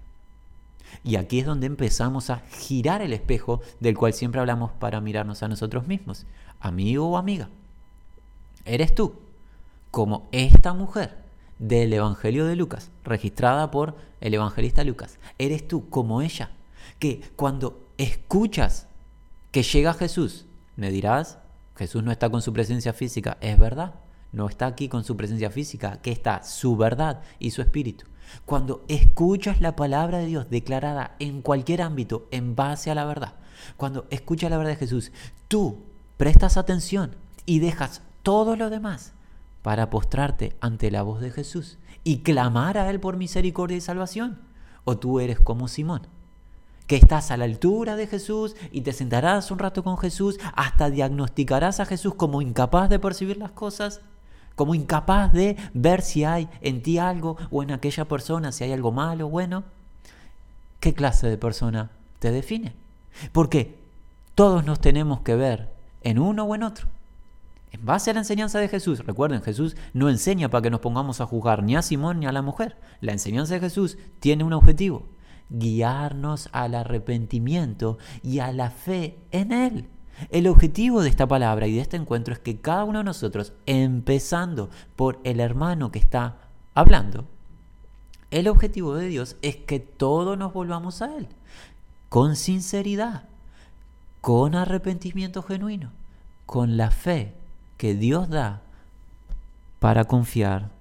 Y 1.03 1.15
aquí 1.15 1.39
es 1.39 1.45
donde 1.45 1.67
empezamos 1.67 2.29
a 2.29 2.39
girar 2.39 3.01
el 3.01 3.13
espejo 3.13 3.61
del 3.79 3.97
cual 3.97 4.13
siempre 4.13 4.41
hablamos 4.41 4.71
para 4.71 5.01
mirarnos 5.01 5.41
a 5.41 5.47
nosotros 5.47 5.87
mismos. 5.87 6.25
Amigo 6.59 7.07
o 7.07 7.17
amiga, 7.17 7.49
eres 8.65 8.93
tú, 8.93 9.15
como 9.91 10.27
esta 10.31 10.73
mujer 10.73 11.17
del 11.59 11.93
Evangelio 11.93 12.45
de 12.45 12.55
Lucas, 12.55 12.91
registrada 13.03 13.71
por 13.71 13.95
el 14.19 14.33
evangelista 14.33 14.83
Lucas. 14.83 15.17
Eres 15.37 15.67
tú 15.67 15.89
como 15.89 16.21
ella, 16.21 16.51
que 16.99 17.21
cuando 17.35 17.87
escuchas 17.97 18.87
que 19.51 19.63
llega 19.63 19.93
Jesús, 19.93 20.46
me 20.77 20.91
dirás, 20.91 21.39
Jesús 21.75 22.03
no 22.03 22.11
está 22.11 22.29
con 22.29 22.41
su 22.41 22.53
presencia 22.53 22.93
física. 22.93 23.37
Es 23.41 23.59
verdad, 23.59 23.95
no 24.31 24.47
está 24.47 24.67
aquí 24.67 24.87
con 24.87 25.03
su 25.03 25.17
presencia 25.17 25.49
física, 25.49 25.99
que 26.01 26.11
está 26.11 26.43
su 26.43 26.77
verdad 26.77 27.21
y 27.39 27.51
su 27.51 27.61
espíritu. 27.61 28.05
Cuando 28.45 28.83
escuchas 28.87 29.59
la 29.61 29.75
palabra 29.75 30.19
de 30.19 30.27
Dios 30.27 30.49
declarada 30.49 31.15
en 31.19 31.41
cualquier 31.41 31.81
ámbito 31.81 32.27
en 32.31 32.55
base 32.55 32.91
a 32.91 32.95
la 32.95 33.05
verdad, 33.05 33.35
cuando 33.75 34.05
escuchas 34.09 34.51
la 34.51 34.57
verdad 34.57 34.71
de 34.71 34.77
Jesús, 34.77 35.11
tú 35.47 35.83
prestas 36.17 36.57
atención 36.57 37.15
y 37.45 37.59
dejas 37.59 38.01
todo 38.21 38.55
lo 38.55 38.69
demás 38.69 39.13
para 39.61 39.89
postrarte 39.89 40.55
ante 40.61 40.91
la 40.91 41.01
voz 41.01 41.21
de 41.21 41.31
Jesús 41.31 41.77
y 42.03 42.19
clamar 42.19 42.77
a 42.77 42.89
Él 42.89 42.99
por 42.99 43.17
misericordia 43.17 43.77
y 43.77 43.81
salvación. 43.81 44.39
O 44.83 44.97
tú 44.97 45.19
eres 45.19 45.39
como 45.39 45.67
Simón, 45.67 46.07
que 46.87 46.95
estás 46.95 47.31
a 47.31 47.37
la 47.37 47.45
altura 47.45 47.95
de 47.95 48.07
Jesús 48.07 48.55
y 48.71 48.81
te 48.81 48.93
sentarás 48.93 49.51
un 49.51 49.59
rato 49.59 49.83
con 49.83 49.97
Jesús, 49.97 50.39
hasta 50.55 50.89
diagnosticarás 50.89 51.79
a 51.79 51.85
Jesús 51.85 52.15
como 52.15 52.41
incapaz 52.41 52.89
de 52.89 52.97
percibir 52.97 53.37
las 53.37 53.51
cosas, 53.51 54.01
como 54.55 54.73
incapaz 54.73 55.33
de 55.33 55.57
ver 55.73 56.01
si 56.01 56.23
hay 56.23 56.49
en 56.61 56.81
ti 56.81 56.97
algo 56.97 57.37
o 57.51 57.61
en 57.61 57.71
aquella 57.71 58.05
persona, 58.05 58.51
si 58.51 58.63
hay 58.63 58.71
algo 58.71 58.91
malo 58.91 59.27
o 59.27 59.29
bueno. 59.29 59.63
¿Qué 60.79 60.93
clase 60.93 61.27
de 61.27 61.37
persona 61.37 61.91
te 62.19 62.31
define? 62.31 62.73
Porque 63.31 63.77
todos 64.33 64.65
nos 64.65 64.79
tenemos 64.79 65.21
que 65.21 65.35
ver 65.35 65.69
en 66.01 66.19
uno 66.19 66.45
o 66.45 66.55
en 66.55 66.63
otro. 66.63 66.87
en 67.71 67.85
base 67.85 68.11
a 68.11 68.13
la 68.13 68.21
enseñanza 68.21 68.59
de 68.59 68.69
Jesús. 68.69 69.05
Recuerden, 69.05 69.41
Jesús 69.41 69.75
no 69.93 70.09
enseña 70.09 70.49
para 70.49 70.61
que 70.61 70.69
nos 70.69 70.79
pongamos 70.79 71.19
a 71.19 71.25
juzgar 71.25 71.63
ni 71.63 71.75
a 71.75 71.81
Simón 71.81 72.19
ni 72.19 72.25
a 72.25 72.31
la 72.31 72.41
mujer. 72.41 72.77
La 73.01 73.11
enseñanza 73.11 73.55
de 73.55 73.59
Jesús 73.59 73.97
tiene 74.19 74.43
un 74.43 74.53
objetivo, 74.53 75.05
guiarnos 75.49 76.49
al 76.51 76.75
arrepentimiento 76.75 77.97
y 78.23 78.39
a 78.39 78.51
la 78.51 78.69
fe 78.69 79.17
en 79.31 79.51
Él. 79.51 79.87
El 80.29 80.47
objetivo 80.47 81.01
de 81.01 81.09
esta 81.09 81.27
palabra 81.27 81.67
y 81.67 81.75
de 81.75 81.81
este 81.81 81.97
encuentro 81.97 82.33
es 82.33 82.39
que 82.39 82.59
cada 82.59 82.83
uno 82.83 82.99
de 82.99 83.03
nosotros, 83.03 83.53
empezando 83.65 84.69
por 84.95 85.19
el 85.23 85.39
hermano 85.39 85.91
que 85.91 85.99
está 85.99 86.37
hablando, 86.73 87.25
el 88.31 88.47
objetivo 88.47 88.95
de 88.95 89.07
Dios 89.07 89.37
es 89.41 89.55
que 89.55 89.79
todos 89.79 90.37
nos 90.37 90.53
volvamos 90.53 91.01
a 91.01 91.15
Él, 91.15 91.27
con 92.09 92.35
sinceridad, 92.35 93.25
con 94.21 94.55
arrepentimiento 94.55 95.43
genuino, 95.43 95.91
con 96.45 96.77
la 96.77 96.91
fe 96.91 97.33
que 97.77 97.93
Dios 97.93 98.27
da 98.29 98.61
para 99.79 100.05
confiar 100.05 100.71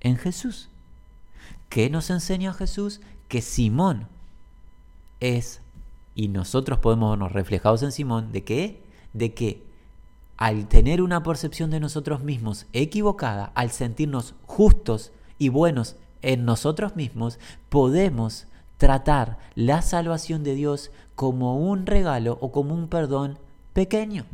en 0.00 0.16
Jesús. 0.16 0.68
¿Qué 1.68 1.88
nos 1.88 2.10
enseña 2.10 2.52
Jesús? 2.52 3.00
Que 3.30 3.40
Simón 3.40 4.08
es, 5.20 5.62
y 6.16 6.28
nosotros 6.28 6.80
podemos 6.80 7.12
vernos 7.12 7.32
reflejados 7.32 7.82
en 7.84 7.92
Simón, 7.92 8.32
de 8.32 8.42
que, 8.42 8.82
de 9.12 9.32
que 9.32 9.62
al 10.36 10.66
tener 10.66 11.00
una 11.00 11.22
percepción 11.22 11.70
de 11.70 11.78
nosotros 11.78 12.24
mismos 12.24 12.66
equivocada, 12.72 13.52
al 13.54 13.70
sentirnos 13.70 14.34
justos 14.46 15.12
y 15.38 15.48
buenos 15.48 15.94
en 16.22 16.44
nosotros 16.44 16.96
mismos, 16.96 17.38
podemos 17.68 18.46
tratar 18.78 19.38
la 19.54 19.80
salvación 19.80 20.42
de 20.42 20.56
Dios 20.56 20.90
como 21.14 21.56
un 21.56 21.86
regalo 21.86 22.36
o 22.40 22.50
como 22.50 22.74
un 22.74 22.88
perdón 22.88 23.38
pequeño. 23.74 24.24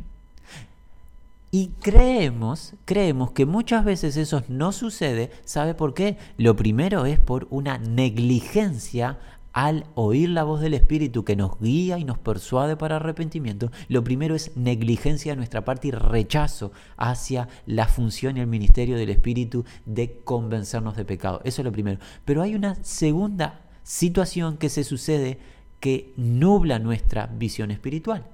Y 1.49 1.69
creemos, 1.81 2.73
creemos 2.85 3.31
que 3.31 3.45
muchas 3.45 3.85
veces 3.85 4.17
eso 4.17 4.43
no 4.49 4.71
sucede. 4.71 5.31
¿Sabe 5.45 5.73
por 5.73 5.93
qué? 5.93 6.17
Lo 6.37 6.55
primero 6.55 7.05
es 7.05 7.19
por 7.19 7.47
una 7.49 7.77
negligencia 7.77 9.17
al 9.57 9.85
oír 9.95 10.29
la 10.29 10.43
voz 10.43 10.61
del 10.61 10.75
Espíritu 10.75 11.23
que 11.23 11.35
nos 11.35 11.59
guía 11.59 11.97
y 11.97 12.03
nos 12.03 12.19
persuade 12.19 12.77
para 12.77 12.97
arrepentimiento, 12.97 13.71
lo 13.87 14.03
primero 14.03 14.35
es 14.35 14.55
negligencia 14.55 15.31
de 15.31 15.37
nuestra 15.37 15.65
parte 15.65 15.87
y 15.87 15.91
rechazo 15.91 16.71
hacia 16.95 17.47
la 17.65 17.87
función 17.87 18.37
y 18.37 18.41
el 18.41 18.45
ministerio 18.45 18.97
del 18.97 19.09
Espíritu 19.09 19.65
de 19.87 20.19
convencernos 20.23 20.95
de 20.95 21.05
pecado. 21.05 21.41
Eso 21.43 21.61
es 21.61 21.65
lo 21.65 21.71
primero. 21.71 21.97
Pero 22.23 22.43
hay 22.43 22.53
una 22.53 22.75
segunda 22.83 23.61
situación 23.81 24.57
que 24.57 24.69
se 24.69 24.83
sucede 24.83 25.39
que 25.79 26.13
nubla 26.17 26.77
nuestra 26.77 27.25
visión 27.25 27.71
espiritual. 27.71 28.25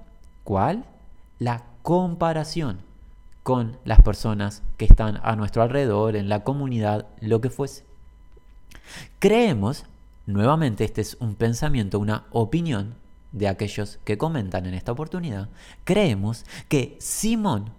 ¿Cuál? 0.42 0.84
La 1.38 1.64
comparación 1.80 2.80
con 3.44 3.76
las 3.84 4.02
personas 4.02 4.62
que 4.78 4.86
están 4.86 5.20
a 5.22 5.36
nuestro 5.36 5.62
alrededor, 5.62 6.16
en 6.16 6.28
la 6.28 6.42
comunidad, 6.42 7.06
lo 7.20 7.40
que 7.40 7.50
fuese. 7.50 7.84
Creemos, 9.20 9.84
nuevamente 10.26 10.82
este 10.82 11.02
es 11.02 11.16
un 11.20 11.36
pensamiento, 11.36 12.00
una 12.00 12.24
opinión 12.32 12.94
de 13.32 13.46
aquellos 13.46 13.98
que 14.04 14.16
comentan 14.16 14.64
en 14.64 14.74
esta 14.74 14.92
oportunidad, 14.92 15.50
creemos 15.84 16.44
que 16.68 16.96
Simón 17.00 17.70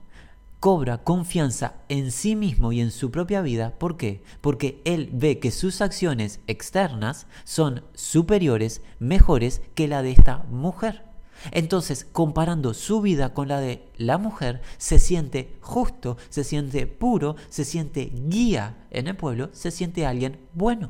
cobra 0.59 0.99
confianza 0.99 1.75
en 1.89 2.11
sí 2.11 2.35
mismo 2.35 2.71
y 2.71 2.79
en 2.79 2.91
su 2.91 3.09
propia 3.09 3.41
vida. 3.41 3.73
¿Por 3.79 3.97
qué? 3.97 4.23
Porque 4.41 4.81
él 4.85 5.09
ve 5.11 5.39
que 5.39 5.51
sus 5.51 5.81
acciones 5.81 6.41
externas 6.47 7.25
son 7.43 7.83
superiores, 7.95 8.81
mejores 8.99 9.61
que 9.73 9.87
la 9.87 10.03
de 10.03 10.11
esta 10.11 10.43
mujer. 10.49 11.14
Entonces, 11.51 12.05
comparando 12.11 12.73
su 12.73 13.01
vida 13.01 13.33
con 13.33 13.47
la 13.47 13.59
de 13.59 13.87
la 13.97 14.17
mujer, 14.17 14.61
se 14.77 14.99
siente 14.99 15.55
justo, 15.61 16.17
se 16.29 16.43
siente 16.43 16.87
puro, 16.87 17.35
se 17.49 17.65
siente 17.65 18.11
guía 18.13 18.77
en 18.91 19.07
el 19.07 19.15
pueblo, 19.15 19.49
se 19.53 19.71
siente 19.71 20.05
alguien 20.05 20.39
bueno. 20.53 20.89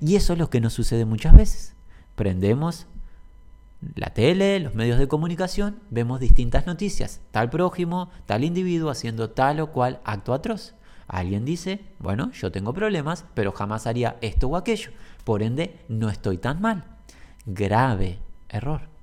Y 0.00 0.16
eso 0.16 0.32
es 0.32 0.38
lo 0.38 0.50
que 0.50 0.60
nos 0.60 0.72
sucede 0.72 1.04
muchas 1.04 1.34
veces. 1.34 1.74
Prendemos 2.14 2.86
la 3.94 4.10
tele, 4.10 4.60
los 4.60 4.74
medios 4.74 4.98
de 4.98 5.08
comunicación, 5.08 5.78
vemos 5.90 6.20
distintas 6.20 6.66
noticias. 6.66 7.20
Tal 7.30 7.50
prójimo, 7.50 8.10
tal 8.26 8.44
individuo 8.44 8.90
haciendo 8.90 9.30
tal 9.30 9.60
o 9.60 9.72
cual 9.72 10.00
acto 10.04 10.32
atroz. 10.32 10.74
Alguien 11.06 11.44
dice, 11.44 11.84
bueno, 11.98 12.32
yo 12.32 12.50
tengo 12.50 12.72
problemas, 12.72 13.26
pero 13.34 13.52
jamás 13.52 13.86
haría 13.86 14.16
esto 14.22 14.48
o 14.48 14.56
aquello. 14.56 14.90
Por 15.24 15.42
ende, 15.42 15.78
no 15.88 16.08
estoy 16.08 16.38
tan 16.38 16.62
mal. 16.62 16.84
Grave 17.44 18.18
error 18.48 18.93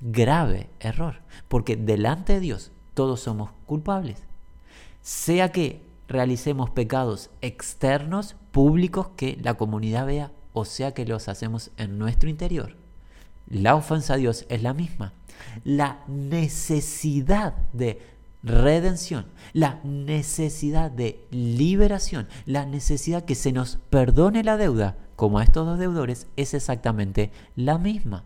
grave 0.00 0.68
error, 0.80 1.16
porque 1.48 1.76
delante 1.76 2.34
de 2.34 2.40
Dios 2.40 2.70
todos 2.94 3.20
somos 3.20 3.50
culpables. 3.66 4.18
Sea 5.02 5.52
que 5.52 5.82
realicemos 6.08 6.70
pecados 6.70 7.30
externos, 7.40 8.36
públicos, 8.52 9.08
que 9.16 9.38
la 9.42 9.54
comunidad 9.54 10.06
vea, 10.06 10.32
o 10.52 10.64
sea 10.64 10.92
que 10.92 11.06
los 11.06 11.28
hacemos 11.28 11.70
en 11.76 11.98
nuestro 11.98 12.28
interior. 12.28 12.76
La 13.48 13.74
ofensa 13.74 14.14
a 14.14 14.16
Dios 14.16 14.44
es 14.48 14.62
la 14.62 14.74
misma. 14.74 15.12
La 15.64 16.00
necesidad 16.06 17.54
de 17.72 18.00
redención, 18.42 19.26
la 19.52 19.80
necesidad 19.84 20.90
de 20.90 21.24
liberación, 21.30 22.28
la 22.46 22.66
necesidad 22.66 23.24
que 23.24 23.34
se 23.34 23.52
nos 23.52 23.78
perdone 23.90 24.44
la 24.44 24.56
deuda, 24.56 24.96
como 25.16 25.38
a 25.38 25.44
estos 25.44 25.66
dos 25.66 25.78
deudores, 25.78 26.26
es 26.36 26.54
exactamente 26.54 27.30
la 27.56 27.78
misma. 27.78 28.24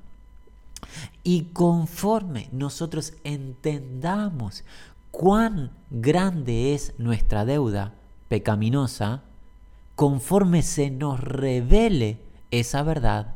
Y 1.22 1.44
conforme 1.52 2.48
nosotros 2.52 3.14
entendamos 3.24 4.64
cuán 5.10 5.70
grande 5.90 6.74
es 6.74 6.94
nuestra 6.98 7.44
deuda 7.44 7.94
pecaminosa, 8.28 9.22
conforme 9.94 10.62
se 10.62 10.90
nos 10.90 11.20
revele 11.20 12.18
esa 12.50 12.82
verdad, 12.82 13.34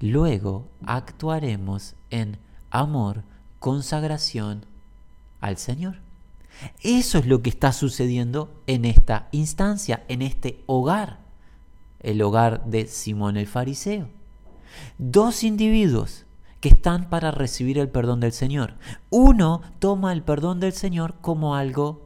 luego 0.00 0.66
actuaremos 0.84 1.94
en 2.10 2.38
amor, 2.70 3.22
consagración 3.60 4.66
al 5.40 5.56
Señor. 5.56 5.96
Eso 6.82 7.18
es 7.18 7.26
lo 7.26 7.42
que 7.42 7.50
está 7.50 7.72
sucediendo 7.72 8.52
en 8.66 8.84
esta 8.84 9.28
instancia, 9.32 10.04
en 10.08 10.22
este 10.22 10.62
hogar, 10.66 11.18
el 12.00 12.20
hogar 12.22 12.64
de 12.66 12.86
Simón 12.86 13.36
el 13.36 13.46
Fariseo. 13.46 14.08
Dos 14.98 15.42
individuos 15.44 16.23
que 16.64 16.70
están 16.70 17.10
para 17.10 17.30
recibir 17.30 17.78
el 17.78 17.90
perdón 17.90 18.20
del 18.20 18.32
Señor. 18.32 18.72
Uno 19.10 19.60
toma 19.80 20.14
el 20.14 20.22
perdón 20.22 20.60
del 20.60 20.72
Señor 20.72 21.12
como 21.20 21.56
algo, 21.56 22.00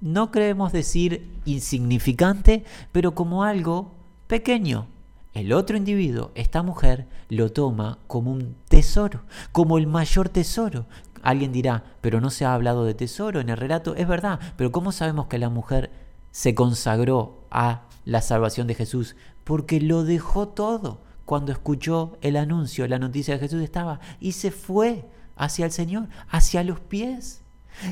no 0.00 0.32
queremos 0.32 0.72
decir 0.72 1.30
insignificante, 1.44 2.64
pero 2.90 3.14
como 3.14 3.44
algo 3.44 3.92
pequeño. 4.26 4.88
El 5.32 5.52
otro 5.52 5.76
individuo, 5.76 6.32
esta 6.34 6.64
mujer, 6.64 7.06
lo 7.28 7.52
toma 7.52 7.98
como 8.08 8.32
un 8.32 8.56
tesoro, 8.68 9.20
como 9.52 9.78
el 9.78 9.86
mayor 9.86 10.28
tesoro. 10.28 10.86
Alguien 11.22 11.52
dirá, 11.52 11.84
pero 12.00 12.20
no 12.20 12.30
se 12.30 12.46
ha 12.46 12.54
hablado 12.54 12.84
de 12.84 12.94
tesoro 12.94 13.38
en 13.38 13.48
el 13.48 13.58
relato. 13.58 13.94
Es 13.94 14.08
verdad, 14.08 14.40
pero 14.56 14.72
¿cómo 14.72 14.90
sabemos 14.90 15.28
que 15.28 15.38
la 15.38 15.50
mujer 15.50 15.92
se 16.32 16.56
consagró 16.56 17.44
a 17.52 17.82
la 18.04 18.22
salvación 18.22 18.66
de 18.66 18.74
Jesús? 18.74 19.14
Porque 19.44 19.80
lo 19.80 20.02
dejó 20.02 20.48
todo 20.48 21.06
cuando 21.28 21.52
escuchó 21.52 22.16
el 22.22 22.36
anuncio, 22.36 22.88
la 22.88 22.98
noticia 22.98 23.34
de 23.34 23.40
Jesús 23.40 23.60
estaba 23.60 24.00
y 24.18 24.32
se 24.32 24.50
fue 24.50 25.04
hacia 25.36 25.66
el 25.66 25.72
Señor, 25.72 26.08
hacia 26.30 26.64
los 26.64 26.80
pies. 26.80 27.42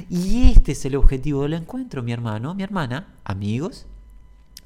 Y 0.08 0.52
este 0.52 0.72
es 0.72 0.82
el 0.86 0.96
objetivo 0.96 1.42
del 1.42 1.52
encuentro, 1.52 2.02
mi 2.02 2.12
hermano, 2.12 2.54
mi 2.54 2.62
hermana, 2.62 3.12
amigos, 3.24 3.84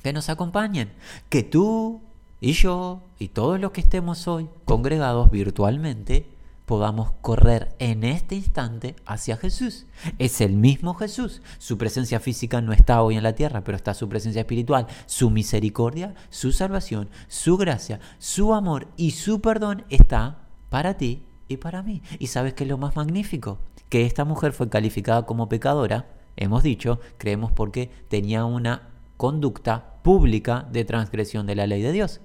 que 0.05 0.13
nos 0.13 0.29
acompañen. 0.29 0.93
Que 1.29 1.43
tú 1.43 2.01
y 2.41 2.53
yo 2.53 3.03
y 3.19 3.27
todos 3.27 3.59
los 3.59 3.73
que 3.73 3.81
estemos 3.81 4.29
hoy 4.29 4.49
congregados 4.67 5.33
virtualmente 5.33 6.30
podamos 6.71 7.11
correr 7.21 7.75
en 7.81 8.05
este 8.05 8.37
instante 8.37 8.95
hacia 9.05 9.37
Jesús. 9.37 9.87
Es 10.21 10.41
el 10.41 10.53
mismo 10.53 10.95
Jesús. 10.95 11.43
Su 11.59 11.77
presencia 11.77 12.21
física 12.21 12.61
no 12.61 12.73
está 12.73 13.03
hoy 13.03 13.17
en 13.17 13.25
la 13.25 13.35
tierra, 13.35 13.65
pero 13.65 13.75
está 13.75 13.93
su 13.93 14.09
presencia 14.09 14.43
espiritual, 14.43 14.87
su 15.07 15.31
misericordia, 15.31 16.15
su 16.29 16.53
salvación, 16.53 17.09
su 17.27 17.57
gracia, 17.57 17.99
su 18.21 18.55
amor 18.55 18.87
y 18.97 19.11
su 19.11 19.41
perdón 19.41 19.85
está 19.91 20.43
para 20.69 20.95
ti 20.95 21.25
y 21.49 21.57
para 21.57 21.83
mí. 21.83 22.03
¿Y 22.21 22.29
sabes 22.29 22.55
qué 22.55 22.63
es 22.63 22.71
lo 22.71 22.79
más 22.79 22.95
magnífico? 22.95 23.59
Que 23.89 24.07
esta 24.07 24.25
mujer 24.25 24.53
fue 24.53 24.69
calificada 24.69 25.27
como 25.27 25.49
pecadora, 25.49 26.07
hemos 26.37 26.63
dicho, 26.63 27.01
creemos 27.19 27.51
porque 27.51 27.91
tenía 28.07 28.45
una 28.45 28.91
conducta 29.17 29.95
pública 30.05 30.69
de 30.71 30.85
transgresión 30.85 31.49
de 31.49 31.57
la 31.57 31.67
ley 31.67 31.83
de 31.83 31.91
Dios. 31.91 32.21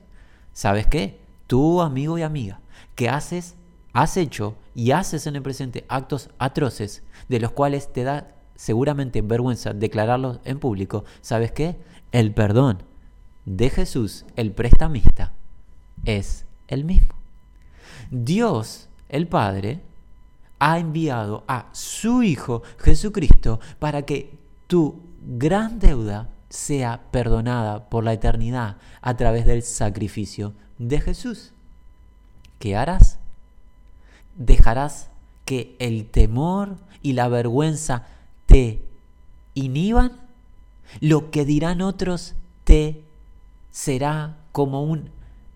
¿Sabes 0.54 0.86
qué? 0.86 1.20
Tú, 1.48 1.82
amigo 1.82 2.20
y 2.20 2.22
amiga, 2.22 2.60
que 2.94 3.10
haces 3.10 3.56
has 3.96 4.18
hecho 4.18 4.56
y 4.76 4.92
haces 4.92 5.26
en 5.26 5.38
el 5.38 5.42
presente 5.42 5.86
actos 5.88 6.30
atroces 6.38 7.02
de 7.30 7.40
los 7.40 7.52
cuales 7.52 7.92
te 7.92 8.04
da 8.04 8.28
seguramente 8.54 9.22
vergüenza 9.22 9.74
declararlos 9.74 10.42
en 10.44 10.60
público, 10.60 11.06
¿sabes 11.22 11.54
qué? 11.54 11.78
El 12.12 12.34
perdón 12.34 12.84
de 13.46 13.70
Jesús, 13.70 14.26
el 14.36 14.52
prestamista, 14.52 15.32
es 16.04 16.46
el 16.68 16.84
mismo. 16.84 17.16
Dios, 18.12 18.90
el 19.08 19.28
Padre, 19.28 19.80
ha 20.60 20.78
enviado 20.78 21.46
a 21.48 21.70
su 21.72 22.22
Hijo 22.22 22.64
Jesucristo 22.80 23.62
para 23.80 24.02
que 24.02 24.38
tu 24.68 25.00
gran 25.26 25.80
deuda 25.80 26.30
sea 26.50 27.02
perdonada 27.12 27.90
por 27.90 28.04
la 28.04 28.12
eternidad 28.12 28.76
a 29.02 29.16
través 29.16 29.46
del 29.46 29.64
sacrificio 29.64 30.54
de 30.80 31.00
Jesús. 31.00 31.54
¿Qué 32.60 32.76
harás? 32.76 33.20
¿Dejarás 34.36 35.10
que 35.46 35.76
el 35.80 36.10
temor 36.10 36.78
y 37.02 37.14
la 37.14 37.28
vergüenza 37.30 38.06
te 38.46 38.82
inhiban? 39.54 40.14
¿Lo 41.00 41.32
que 41.32 41.46
dirán 41.46 41.82
otros 41.82 42.36
te 42.64 43.04
será 43.72 44.38
como, 44.52 44.84
un, 44.84 45.10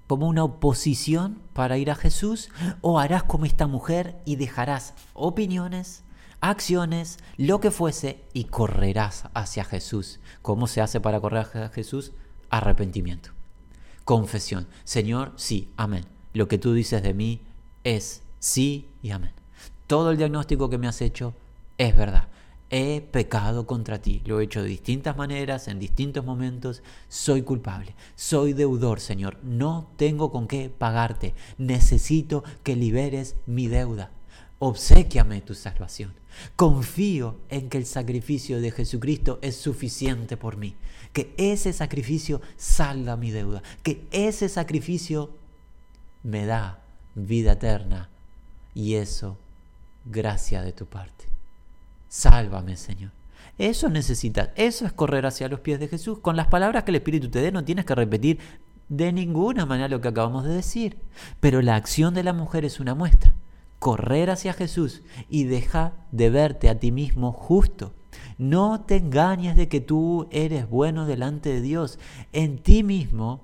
como 0.07 0.27
una 0.27 0.43
oposición 0.43 1.39
para 1.53 1.77
ir 1.77 1.91
a 1.91 1.95
Jesús? 1.95 2.49
¿O 2.82 2.99
harás 2.99 3.23
como 3.23 3.45
esta 3.45 3.67
mujer 3.67 4.21
y 4.25 4.38
dejarás 4.38 4.93
opiniones, 5.13 6.03
acciones, 6.41 7.17
lo 7.38 7.59
que 7.59 7.71
fuese, 7.71 8.23
y 8.34 8.45
correrás 8.45 9.25
hacia 9.34 9.65
Jesús? 9.65 10.19
¿Cómo 10.41 10.67
se 10.67 10.82
hace 10.82 11.01
para 11.01 11.19
correr 11.19 11.41
hacia 11.41 11.69
Jesús? 11.69 12.13
Arrepentimiento. 12.49 13.32
Confesión. 14.05 14.67
Señor, 14.86 15.34
sí, 15.36 15.69
amén. 15.77 16.05
Lo 16.34 16.47
que 16.47 16.57
tú 16.57 16.73
dices 16.73 17.03
de 17.03 17.13
mí 17.13 17.41
es 17.84 18.23
sí 18.39 18.87
y 19.01 19.11
amén. 19.11 19.31
Todo 19.87 20.11
el 20.11 20.17
diagnóstico 20.17 20.69
que 20.69 20.77
me 20.77 20.87
has 20.87 21.01
hecho 21.01 21.33
es 21.77 21.95
verdad 21.95 22.27
he 22.69 23.01
pecado 23.01 23.65
contra 23.65 24.01
ti. 24.01 24.21
Lo 24.25 24.39
he 24.39 24.43
hecho 24.43 24.61
de 24.61 24.69
distintas 24.69 25.17
maneras, 25.17 25.67
en 25.67 25.79
distintos 25.79 26.23
momentos. 26.25 26.83
Soy 27.07 27.41
culpable. 27.41 27.95
Soy 28.15 28.53
deudor, 28.53 28.99
Señor. 28.99 29.37
No 29.43 29.91
tengo 29.97 30.31
con 30.31 30.47
qué 30.47 30.69
pagarte. 30.69 31.33
Necesito 31.57 32.43
que 32.63 32.75
liberes 32.75 33.35
mi 33.45 33.67
deuda. 33.67 34.11
Obsequiame 34.59 35.41
tu 35.41 35.55
salvación. 35.55 36.13
Confío 36.55 37.37
en 37.49 37.69
que 37.69 37.77
el 37.77 37.85
sacrificio 37.85 38.61
de 38.61 38.71
Jesucristo 38.71 39.39
es 39.41 39.55
suficiente 39.55 40.37
por 40.37 40.57
mí. 40.57 40.75
Que 41.13 41.33
ese 41.37 41.73
sacrificio 41.73 42.41
salga 42.55 43.17
mi 43.17 43.31
deuda. 43.31 43.63
Que 43.83 44.07
ese 44.11 44.47
sacrificio 44.47 45.31
me 46.23 46.45
da 46.45 46.83
vida 47.15 47.53
eterna. 47.53 48.09
Y 48.74 48.95
eso, 48.95 49.38
gracia 50.05 50.61
de 50.61 50.72
tu 50.72 50.86
parte. 50.86 51.26
Sálvame, 52.07 52.76
Señor. 52.76 53.11
Eso 53.57 53.89
necesitas, 53.89 54.49
eso 54.55 54.86
es 54.86 54.93
correr 54.93 55.26
hacia 55.26 55.49
los 55.49 55.59
pies 55.59 55.80
de 55.80 55.88
Jesús. 55.88 56.20
Con 56.20 56.36
las 56.36 56.47
palabras 56.47 56.84
que 56.84 56.91
el 56.91 56.95
Espíritu 56.95 57.30
te 57.30 57.41
dé 57.41 57.51
no 57.51 57.65
tienes 57.65 57.86
que 57.86 57.95
repetir 57.95 58.39
de 58.88 59.11
ninguna 59.11 59.65
manera 59.65 59.89
lo 59.89 60.01
que 60.01 60.07
acabamos 60.07 60.45
de 60.45 60.53
decir. 60.53 60.97
Pero 61.39 61.61
la 61.61 61.76
acción 61.76 62.13
de 62.13 62.24
la 62.24 62.34
mujer 62.34 62.65
es 62.65 62.80
una 62.80 62.95
muestra. 62.95 63.34
Correr 63.80 64.30
hacia 64.30 64.53
Jesús 64.53 65.01
y 65.30 65.43
deja 65.43 65.93
de 66.11 66.30
verte 66.30 66.70
a 66.70 66.80
ti 66.80 66.91
mismo 66.91 67.32
justo. 67.32 67.93
No 68.38 68.82
te 68.82 68.97
engañes 68.97 69.55
de 69.55 69.67
que 69.67 69.82
tú 69.82 70.28
eres 70.32 70.70
bueno 70.70 71.05
delante 71.05 71.49
de 71.49 71.61
Dios. 71.61 71.99
En 72.32 72.57
ti 72.57 72.84
mismo, 72.84 73.41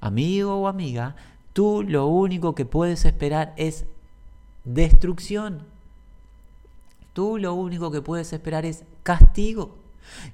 amigo 0.00 0.56
o 0.56 0.68
amiga, 0.68 1.16
tú 1.52 1.84
lo 1.86 2.06
único 2.06 2.54
que 2.54 2.64
puedes 2.64 3.04
esperar 3.04 3.54
es 3.56 3.86
destrucción. 4.64 5.62
Tú 7.12 7.38
lo 7.38 7.54
único 7.54 7.90
que 7.90 8.02
puedes 8.02 8.32
esperar 8.32 8.64
es 8.64 8.84
castigo. 9.02 9.76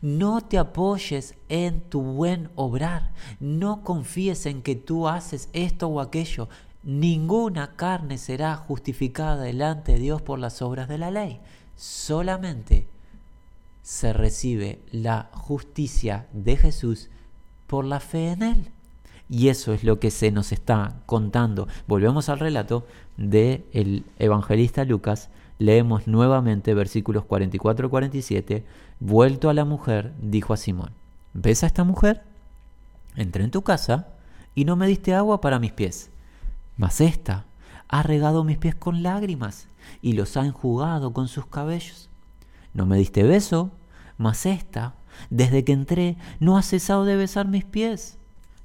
No 0.00 0.40
te 0.40 0.58
apoyes 0.58 1.34
en 1.48 1.80
tu 1.80 2.02
buen 2.02 2.50
obrar. 2.54 3.10
No 3.40 3.82
confíes 3.82 4.46
en 4.46 4.62
que 4.62 4.76
tú 4.76 5.08
haces 5.08 5.48
esto 5.52 5.88
o 5.88 6.00
aquello. 6.00 6.48
Ninguna 6.82 7.74
carne 7.76 8.18
será 8.18 8.56
justificada 8.56 9.42
delante 9.42 9.92
de 9.92 9.98
Dios 9.98 10.22
por 10.22 10.38
las 10.38 10.62
obras 10.62 10.88
de 10.88 10.98
la 10.98 11.10
ley. 11.10 11.40
Solamente 11.76 12.86
se 13.82 14.12
recibe 14.12 14.80
la 14.90 15.30
justicia 15.32 16.26
de 16.32 16.56
Jesús 16.56 17.08
por 17.66 17.84
la 17.84 18.00
fe 18.00 18.32
en 18.32 18.42
Él. 18.42 18.72
Y 19.30 19.48
eso 19.48 19.72
es 19.72 19.84
lo 19.84 20.00
que 20.00 20.10
se 20.10 20.30
nos 20.30 20.52
está 20.52 20.96
contando. 21.06 21.68
Volvemos 21.86 22.28
al 22.28 22.38
relato 22.38 22.86
del 23.16 23.64
el 23.72 24.04
evangelista 24.18 24.84
Lucas 24.84 25.30
leemos 25.58 26.06
nuevamente 26.06 26.72
versículos 26.74 27.24
44-47, 27.24 28.62
vuelto 29.00 29.50
a 29.50 29.54
la 29.54 29.64
mujer, 29.64 30.12
dijo 30.20 30.52
a 30.52 30.56
Simón, 30.56 30.90
¿ves 31.34 31.62
a 31.62 31.66
esta 31.66 31.84
mujer? 31.84 32.22
Entré 33.16 33.44
en 33.44 33.50
tu 33.50 33.62
casa 33.62 34.08
y 34.54 34.64
no 34.64 34.76
me 34.76 34.86
diste 34.86 35.14
agua 35.14 35.40
para 35.40 35.58
mis 35.58 35.72
pies, 35.72 36.10
mas 36.76 37.00
esta 37.00 37.44
ha 37.88 38.02
regado 38.02 38.44
mis 38.44 38.58
pies 38.58 38.74
con 38.74 39.02
lágrimas 39.02 39.68
y 40.02 40.12
los 40.12 40.36
ha 40.36 40.44
enjugado 40.44 41.12
con 41.12 41.28
sus 41.28 41.46
cabellos. 41.46 42.08
No 42.74 42.86
me 42.86 42.98
diste 42.98 43.22
beso, 43.22 43.70
mas 44.18 44.46
esta, 44.46 44.94
desde 45.30 45.64
que 45.64 45.72
entré, 45.72 46.16
no 46.38 46.56
ha 46.56 46.62
cesado 46.62 47.04
de 47.04 47.16
besar 47.16 47.48
mis 47.48 47.64
pies. 47.64 48.17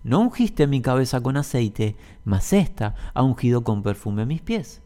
No 0.04 0.20
ungiste 0.20 0.68
mi 0.68 0.82
cabeza 0.82 1.22
con 1.22 1.38
aceite, 1.38 1.96
mas 2.26 2.54
esta 2.54 2.96
ha 3.14 3.24
ungido 3.24 3.64
con 3.64 3.84
perfume 3.84 4.26
mis 4.26 4.42
pies 4.42 4.84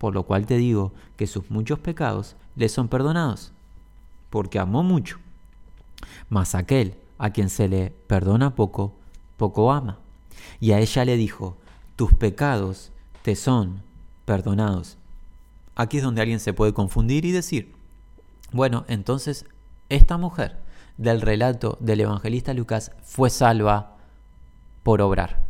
por 0.00 0.14
lo 0.14 0.22
cual 0.22 0.46
te 0.46 0.56
digo 0.56 0.94
que 1.18 1.26
sus 1.26 1.50
muchos 1.50 1.78
pecados 1.78 2.34
le 2.56 2.70
son 2.70 2.88
perdonados, 2.88 3.52
porque 4.30 4.58
amó 4.58 4.82
mucho. 4.82 5.18
Mas 6.30 6.54
aquel 6.54 6.94
a 7.18 7.28
quien 7.28 7.50
se 7.50 7.68
le 7.68 7.90
perdona 8.06 8.54
poco, 8.54 8.94
poco 9.36 9.70
ama. 9.70 9.98
Y 10.58 10.72
a 10.72 10.78
ella 10.78 11.04
le 11.04 11.18
dijo, 11.18 11.58
tus 11.96 12.14
pecados 12.14 12.92
te 13.20 13.36
son 13.36 13.82
perdonados. 14.24 14.96
Aquí 15.76 15.98
es 15.98 16.02
donde 16.02 16.22
alguien 16.22 16.40
se 16.40 16.54
puede 16.54 16.72
confundir 16.72 17.26
y 17.26 17.32
decir, 17.32 17.74
bueno, 18.52 18.86
entonces 18.88 19.44
esta 19.90 20.16
mujer 20.16 20.56
del 20.96 21.20
relato 21.20 21.76
del 21.78 22.00
evangelista 22.00 22.54
Lucas 22.54 22.92
fue 23.02 23.28
salva 23.28 23.98
por 24.82 25.00
obrar. 25.02 25.42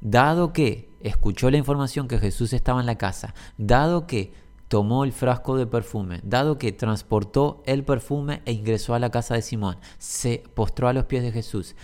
Dado 0.00 0.52
que 0.52 0.88
escuchó 1.00 1.50
la 1.50 1.56
información 1.56 2.08
que 2.08 2.18
Jesús 2.18 2.52
estaba 2.52 2.80
en 2.80 2.86
la 2.86 2.98
casa, 2.98 3.34
dado 3.58 4.06
que 4.06 4.32
tomó 4.68 5.04
el 5.04 5.12
frasco 5.12 5.56
de 5.56 5.66
perfume, 5.66 6.20
dado 6.24 6.58
que 6.58 6.72
transportó 6.72 7.62
el 7.66 7.84
perfume 7.84 8.42
e 8.44 8.52
ingresó 8.52 8.94
a 8.94 8.98
la 8.98 9.10
casa 9.10 9.34
de 9.34 9.42
Simón, 9.42 9.76
se 9.98 10.42
postró 10.54 10.88
a 10.88 10.92
los 10.92 11.04
pies 11.04 11.22
de 11.22 11.32
Jesús, 11.32 11.76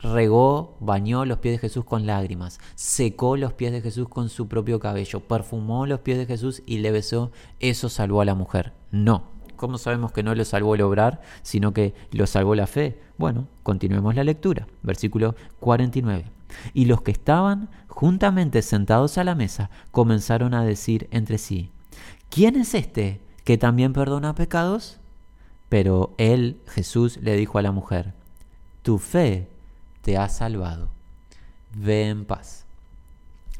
regó, 0.00 0.76
bañó 0.80 1.24
los 1.24 1.38
pies 1.38 1.54
de 1.54 1.58
Jesús 1.58 1.84
con 1.84 2.06
lágrimas, 2.06 2.60
secó 2.74 3.36
los 3.36 3.52
pies 3.54 3.72
de 3.72 3.80
Jesús 3.80 4.08
con 4.08 4.28
su 4.28 4.48
propio 4.48 4.78
cabello, 4.78 5.20
perfumó 5.20 5.86
los 5.86 6.00
pies 6.00 6.18
de 6.18 6.26
Jesús 6.26 6.62
y 6.66 6.78
le 6.78 6.90
besó, 6.90 7.32
eso 7.60 7.88
salvó 7.88 8.20
a 8.20 8.24
la 8.24 8.34
mujer. 8.34 8.72
No. 8.90 9.33
¿Cómo 9.56 9.78
sabemos 9.78 10.12
que 10.12 10.22
no 10.22 10.34
lo 10.34 10.44
salvó 10.44 10.74
el 10.74 10.82
obrar, 10.82 11.22
sino 11.42 11.72
que 11.72 11.94
lo 12.10 12.26
salvó 12.26 12.54
la 12.54 12.66
fe? 12.66 12.98
Bueno, 13.18 13.46
continuemos 13.62 14.14
la 14.14 14.24
lectura. 14.24 14.66
Versículo 14.82 15.34
49. 15.60 16.24
Y 16.72 16.86
los 16.86 17.02
que 17.02 17.10
estaban 17.10 17.68
juntamente 17.88 18.62
sentados 18.62 19.18
a 19.18 19.24
la 19.24 19.34
mesa 19.34 19.70
comenzaron 19.90 20.54
a 20.54 20.64
decir 20.64 21.08
entre 21.10 21.38
sí, 21.38 21.70
¿quién 22.30 22.56
es 22.56 22.74
este 22.74 23.20
que 23.44 23.58
también 23.58 23.92
perdona 23.92 24.34
pecados? 24.34 24.98
Pero 25.68 26.14
él, 26.18 26.60
Jesús, 26.66 27.18
le 27.22 27.36
dijo 27.36 27.58
a 27.58 27.62
la 27.62 27.72
mujer, 27.72 28.12
tu 28.82 28.98
fe 28.98 29.48
te 30.02 30.18
ha 30.18 30.28
salvado, 30.28 30.88
ve 31.74 32.08
en 32.08 32.24
paz. 32.24 32.64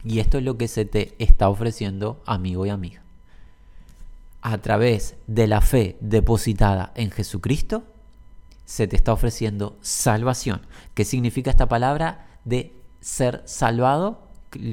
Y 0.05 0.19
esto 0.19 0.39
es 0.39 0.45
lo 0.45 0.59
que 0.59 0.69
se 0.69 0.85
te 0.85 1.15
está 1.19 1.49
ofreciendo, 1.49 2.23
amigo 2.27 2.67
y 2.67 2.69
amiga. 2.69 3.04
A 4.47 4.59
través 4.59 5.17
de 5.27 5.47
la 5.47 5.63
fe 5.63 5.97
depositada 6.01 6.93
en 6.97 7.11
Jesucristo, 7.11 7.83
se 8.67 8.87
te 8.87 8.95
está 8.95 9.15
ofreciendo 9.15 9.79
salvación. 9.81 10.61
¿Qué 10.93 11.07
significa 11.07 11.49
esta 11.49 11.67
palabra 11.67 12.27
de 12.45 12.75
ser 13.01 13.41
salvado, 13.47 14.29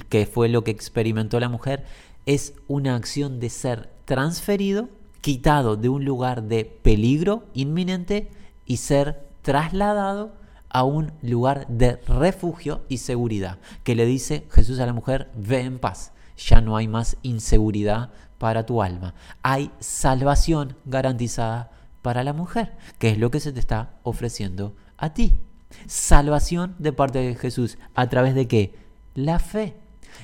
que 0.09 0.25
fue 0.25 0.49
lo 0.49 0.65
que 0.65 0.71
experimentó 0.71 1.39
la 1.39 1.47
mujer, 1.47 1.85
es 2.25 2.53
una 2.67 2.97
acción 2.97 3.39
de 3.39 3.49
ser 3.49 3.89
transferido, 4.03 4.89
quitado 5.21 5.77
de 5.77 5.87
un 5.87 6.03
lugar 6.03 6.43
de 6.43 6.65
peligro 6.65 7.45
inminente 7.53 8.29
y 8.65 8.75
ser 8.75 9.25
trasladado 9.41 10.33
a 10.67 10.83
un 10.83 11.13
lugar 11.21 11.65
de 11.69 11.95
refugio 12.07 12.81
y 12.89 12.97
seguridad, 12.97 13.57
que 13.85 13.95
le 13.95 14.05
dice 14.05 14.45
Jesús 14.51 14.81
a 14.81 14.85
la 14.85 14.91
mujer, 14.91 15.31
ve 15.33 15.61
en 15.61 15.79
paz, 15.79 16.11
ya 16.35 16.59
no 16.59 16.75
hay 16.75 16.89
más 16.89 17.15
inseguridad 17.21 18.11
para 18.41 18.65
tu 18.65 18.81
alma, 18.81 19.13
hay 19.43 19.69
salvación 19.79 20.75
garantizada 20.85 21.69
para 22.01 22.23
la 22.23 22.33
mujer, 22.33 22.75
que 22.97 23.11
es 23.11 23.19
lo 23.19 23.29
que 23.29 23.39
se 23.39 23.51
te 23.51 23.59
está 23.59 23.91
ofreciendo 24.01 24.73
a 24.97 25.13
ti. 25.13 25.37
Salvación 25.85 26.73
de 26.79 26.91
parte 26.91 27.19
de 27.19 27.35
Jesús. 27.35 27.77
¿A 27.93 28.09
través 28.09 28.33
de 28.33 28.47
qué? 28.47 28.73
La 29.13 29.37
fe. 29.37 29.75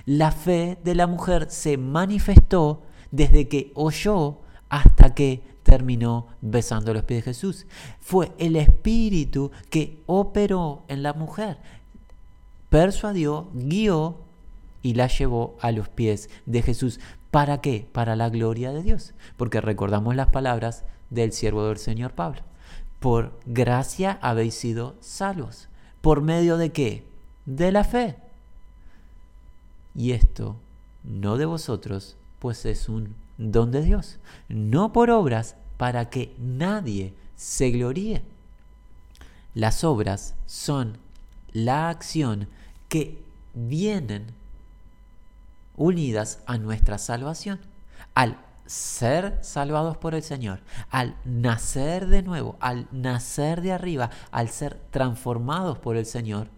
La 0.08 0.32
fe 0.32 0.80
de 0.84 0.96
la 0.96 1.06
mujer 1.06 1.46
se 1.52 1.78
manifestó 1.78 2.82
desde 3.12 3.48
que 3.48 3.72
oyó 3.76 4.40
hasta 4.68 5.14
que 5.14 5.44
terminó 5.62 6.26
besando 6.42 6.96
los 6.96 7.04
pies 7.04 7.20
de 7.24 7.34
Jesús. 7.34 7.68
Fue 8.00 8.32
el 8.40 8.56
Espíritu 8.56 9.52
que 9.70 10.02
operó 10.08 10.82
en 10.88 11.04
la 11.04 11.14
mujer, 11.14 11.58
persuadió, 12.72 13.48
guió 13.54 14.18
y 14.82 14.94
la 14.94 15.08
llevó 15.08 15.58
a 15.62 15.72
los 15.72 15.90
pies 15.90 16.30
de 16.46 16.62
Jesús. 16.62 17.00
¿Para 17.32 17.62
qué? 17.62 17.88
Para 17.92 18.16
la 18.16 18.30
gloria 18.30 18.72
de 18.72 18.84
Dios. 18.84 19.14
Porque 19.36 19.62
recordamos 19.62 20.16
las 20.16 20.28
palabras 20.28 20.84
del 21.10 21.32
siervo 21.34 21.68
del 21.68 21.78
Señor 21.78 22.12
Pablo. 22.12 22.42
Por 23.00 23.40
gracia 23.46 24.18
habéis 24.22 24.56
sido 24.56 24.96
salvos. 25.02 25.68
¿Por 26.02 26.22
medio 26.22 26.58
de 26.58 26.72
qué? 26.72 27.04
De 27.46 27.72
la 27.72 27.84
fe. 27.84 28.16
Y 29.96 30.12
esto 30.12 30.56
no 31.04 31.38
de 31.38 31.46
vosotros, 31.46 32.16
pues 32.40 32.66
es 32.66 32.90
un 32.90 33.16
don 33.38 33.72
de 33.72 33.82
Dios, 33.82 34.18
no 34.50 34.94
por 34.94 35.10
obras 35.10 35.56
para 35.78 36.10
que 36.10 36.36
nadie 36.40 37.14
se 37.36 37.72
gloríe. 37.72 38.24
Las 39.54 39.84
obras 39.84 40.36
son 40.46 40.98
la 41.52 41.90
acción 41.90 42.48
que 42.90 43.20
vienen 43.54 44.28
unidas 45.78 46.42
a 46.46 46.58
nuestra 46.58 46.98
salvación. 46.98 47.60
Al 48.14 48.38
ser 48.66 49.40
salvados 49.42 49.96
por 49.96 50.14
el 50.14 50.24
Señor, 50.24 50.60
al 50.90 51.16
nacer 51.24 52.08
de 52.08 52.22
nuevo, 52.22 52.58
al 52.60 52.88
nacer 52.92 53.62
de 53.62 53.72
arriba, 53.72 54.10
al 54.32 54.50
ser 54.50 54.78
transformados 54.92 55.80
por 55.80 55.96
el 55.96 56.06
Señor, 56.06 56.50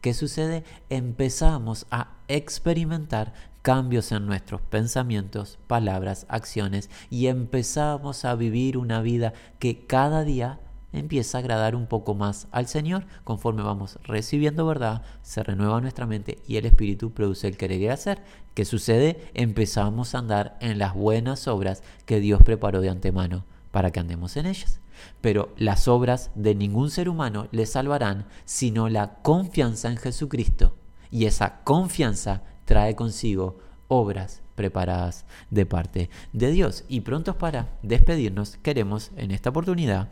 ¿qué 0.00 0.14
sucede? 0.14 0.62
Empezamos 0.88 1.86
a 1.90 2.12
experimentar 2.28 3.32
cambios 3.62 4.12
en 4.12 4.26
nuestros 4.26 4.60
pensamientos, 4.60 5.58
palabras, 5.66 6.26
acciones 6.28 6.90
y 7.10 7.26
empezamos 7.26 8.24
a 8.24 8.34
vivir 8.34 8.78
una 8.78 9.02
vida 9.02 9.32
que 9.58 9.84
cada 9.84 10.22
día 10.22 10.60
empieza 10.92 11.38
a 11.38 11.40
agradar 11.40 11.74
un 11.74 11.86
poco 11.86 12.14
más 12.14 12.48
al 12.50 12.66
Señor. 12.66 13.06
Conforme 13.24 13.62
vamos 13.62 13.98
recibiendo 14.04 14.66
verdad, 14.66 15.02
se 15.22 15.42
renueva 15.42 15.80
nuestra 15.80 16.06
mente 16.06 16.38
y 16.46 16.56
el 16.56 16.66
Espíritu 16.66 17.12
produce 17.12 17.48
el 17.48 17.56
querer 17.56 17.80
y 17.80 17.88
hacer. 17.88 18.22
¿Qué 18.54 18.64
sucede? 18.64 19.30
Empezamos 19.34 20.14
a 20.14 20.18
andar 20.18 20.56
en 20.60 20.78
las 20.78 20.94
buenas 20.94 21.48
obras 21.48 21.82
que 22.06 22.20
Dios 22.20 22.42
preparó 22.42 22.80
de 22.80 22.90
antemano 22.90 23.44
para 23.70 23.90
que 23.90 24.00
andemos 24.00 24.36
en 24.36 24.46
ellas. 24.46 24.80
Pero 25.20 25.54
las 25.56 25.86
obras 25.86 26.30
de 26.34 26.54
ningún 26.54 26.90
ser 26.90 27.08
humano 27.08 27.48
le 27.52 27.66
salvarán 27.66 28.26
sino 28.44 28.88
la 28.88 29.14
confianza 29.22 29.90
en 29.90 29.96
Jesucristo. 29.96 30.74
Y 31.10 31.26
esa 31.26 31.60
confianza 31.62 32.42
trae 32.64 32.94
consigo 32.96 33.58
obras 33.86 34.42
preparadas 34.54 35.24
de 35.50 35.66
parte 35.66 36.10
de 36.32 36.50
Dios. 36.50 36.84
Y 36.88 37.02
prontos 37.02 37.36
para 37.36 37.78
despedirnos, 37.82 38.56
queremos 38.56 39.12
en 39.16 39.30
esta 39.30 39.50
oportunidad 39.50 40.08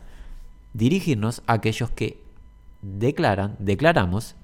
dirigirnos 0.76 1.42
a 1.46 1.54
aquellos 1.54 1.90
que 1.90 2.22
declaran, 2.82 3.56
declaramos 3.58 4.34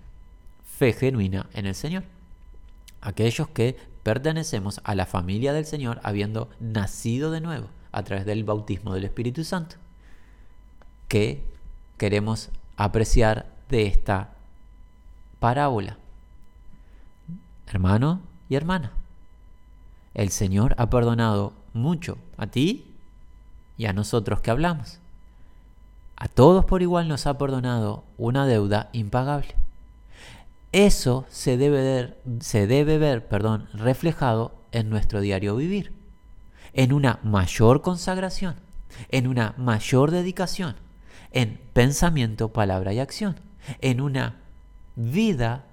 fe 0.64 0.92
genuina 0.92 1.46
en 1.52 1.66
el 1.66 1.74
Señor. 1.74 2.04
Aquellos 3.00 3.48
que 3.48 3.76
pertenecemos 4.02 4.80
a 4.84 4.94
la 4.94 5.06
familia 5.06 5.52
del 5.52 5.66
Señor 5.66 6.00
habiendo 6.02 6.48
nacido 6.58 7.30
de 7.30 7.40
nuevo 7.40 7.68
a 7.92 8.02
través 8.02 8.24
del 8.24 8.44
bautismo 8.44 8.94
del 8.94 9.04
Espíritu 9.04 9.44
Santo. 9.44 9.76
Que 11.08 11.44
queremos 11.98 12.48
apreciar 12.76 13.46
de 13.68 13.86
esta 13.86 14.30
parábola 15.38 15.98
hermano 17.66 18.20
y 18.48 18.54
hermana. 18.54 18.92
El 20.14 20.30
Señor 20.30 20.74
ha 20.78 20.90
perdonado 20.90 21.52
mucho 21.72 22.18
a 22.36 22.46
ti 22.46 22.86
y 23.76 23.86
a 23.86 23.92
nosotros 23.92 24.40
que 24.40 24.50
hablamos. 24.50 25.01
A 26.22 26.28
todos 26.28 26.64
por 26.64 26.82
igual 26.82 27.08
nos 27.08 27.26
ha 27.26 27.36
perdonado 27.36 28.04
una 28.16 28.46
deuda 28.46 28.90
impagable. 28.92 29.56
Eso 30.70 31.26
se 31.28 31.56
debe 31.56 31.82
ver, 31.82 32.18
se 32.38 32.68
debe 32.68 32.96
ver 32.96 33.26
perdón, 33.26 33.66
reflejado 33.74 34.54
en 34.70 34.88
nuestro 34.88 35.20
diario 35.20 35.56
vivir, 35.56 35.92
en 36.74 36.92
una 36.92 37.18
mayor 37.24 37.82
consagración, 37.82 38.54
en 39.08 39.26
una 39.26 39.54
mayor 39.56 40.12
dedicación, 40.12 40.76
en 41.32 41.60
pensamiento, 41.72 42.52
palabra 42.52 42.92
y 42.92 43.00
acción, 43.00 43.34
en 43.80 44.00
una 44.00 44.36
vida 44.94 45.64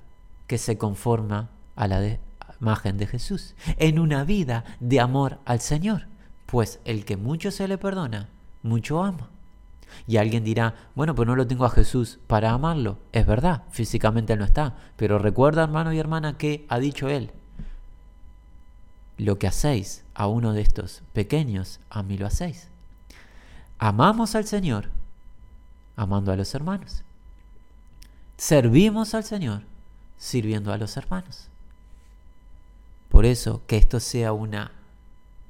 que 0.47 0.57
se 0.57 0.79
conforma 0.79 1.49
a 1.75 1.87
la 1.87 2.17
imagen 2.59 2.97
de 2.97 3.05
Jesús, 3.05 3.53
en 3.77 3.99
una 3.99 4.23
vida 4.23 4.63
de 4.79 4.99
amor 4.99 5.37
al 5.45 5.59
Señor, 5.59 6.07
pues 6.47 6.79
el 6.85 7.05
que 7.05 7.17
mucho 7.17 7.51
se 7.51 7.67
le 7.67 7.77
perdona, 7.77 8.29
mucho 8.63 9.03
ama. 9.03 9.29
Y 10.07 10.17
alguien 10.17 10.43
dirá, 10.43 10.75
bueno, 10.95 11.15
pues 11.15 11.27
no 11.27 11.35
lo 11.35 11.47
tengo 11.47 11.65
a 11.65 11.69
Jesús 11.69 12.19
para 12.27 12.51
amarlo. 12.51 12.97
Es 13.11 13.25
verdad, 13.25 13.63
físicamente 13.71 14.35
no 14.35 14.45
está, 14.45 14.75
pero 14.95 15.19
recuerda 15.19 15.63
hermano 15.63 15.93
y 15.93 15.99
hermana 15.99 16.37
que 16.37 16.65
ha 16.69 16.79
dicho 16.79 17.09
él, 17.09 17.31
lo 19.17 19.37
que 19.37 19.47
hacéis 19.47 20.03
a 20.13 20.27
uno 20.27 20.53
de 20.53 20.61
estos 20.61 21.03
pequeños, 21.13 21.79
a 21.89 22.03
mí 22.03 22.17
lo 22.17 22.25
hacéis. 22.25 22.69
Amamos 23.77 24.35
al 24.35 24.45
Señor 24.45 24.89
amando 25.95 26.31
a 26.31 26.35
los 26.35 26.55
hermanos. 26.55 27.03
Servimos 28.37 29.13
al 29.13 29.25
Señor 29.25 29.63
sirviendo 30.17 30.71
a 30.71 30.77
los 30.77 30.95
hermanos. 30.95 31.49
Por 33.09 33.25
eso, 33.25 33.61
que 33.67 33.77
esto 33.77 33.99
sea 33.99 34.31
una 34.31 34.71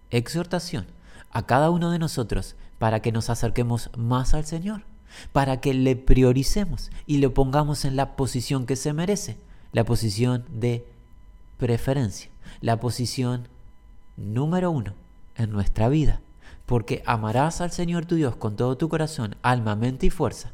exhortación 0.09 0.87
a 1.31 1.45
cada 1.45 1.69
uno 1.69 1.91
de 1.91 1.99
nosotros 1.99 2.55
para 2.79 3.01
que 3.01 3.11
nos 3.11 3.29
acerquemos 3.29 3.91
más 3.95 4.33
al 4.33 4.45
Señor, 4.45 4.81
para 5.31 5.61
que 5.61 5.73
le 5.73 5.95
prioricemos 5.95 6.89
y 7.05 7.17
lo 7.17 7.33
pongamos 7.33 7.85
en 7.85 7.95
la 7.95 8.15
posición 8.15 8.65
que 8.65 8.75
se 8.75 8.93
merece, 8.93 9.37
la 9.73 9.83
posición 9.83 10.45
de 10.49 10.85
preferencia, 11.57 12.31
la 12.61 12.79
posición 12.79 13.47
número 14.17 14.71
uno 14.71 14.93
en 15.35 15.51
nuestra 15.51 15.89
vida, 15.89 16.21
porque 16.65 17.03
amarás 17.05 17.61
al 17.61 17.71
Señor 17.71 18.05
tu 18.05 18.15
Dios 18.15 18.35
con 18.35 18.55
todo 18.55 18.77
tu 18.77 18.89
corazón, 18.89 19.35
alma, 19.41 19.75
mente 19.75 20.07
y 20.07 20.09
fuerza. 20.09 20.51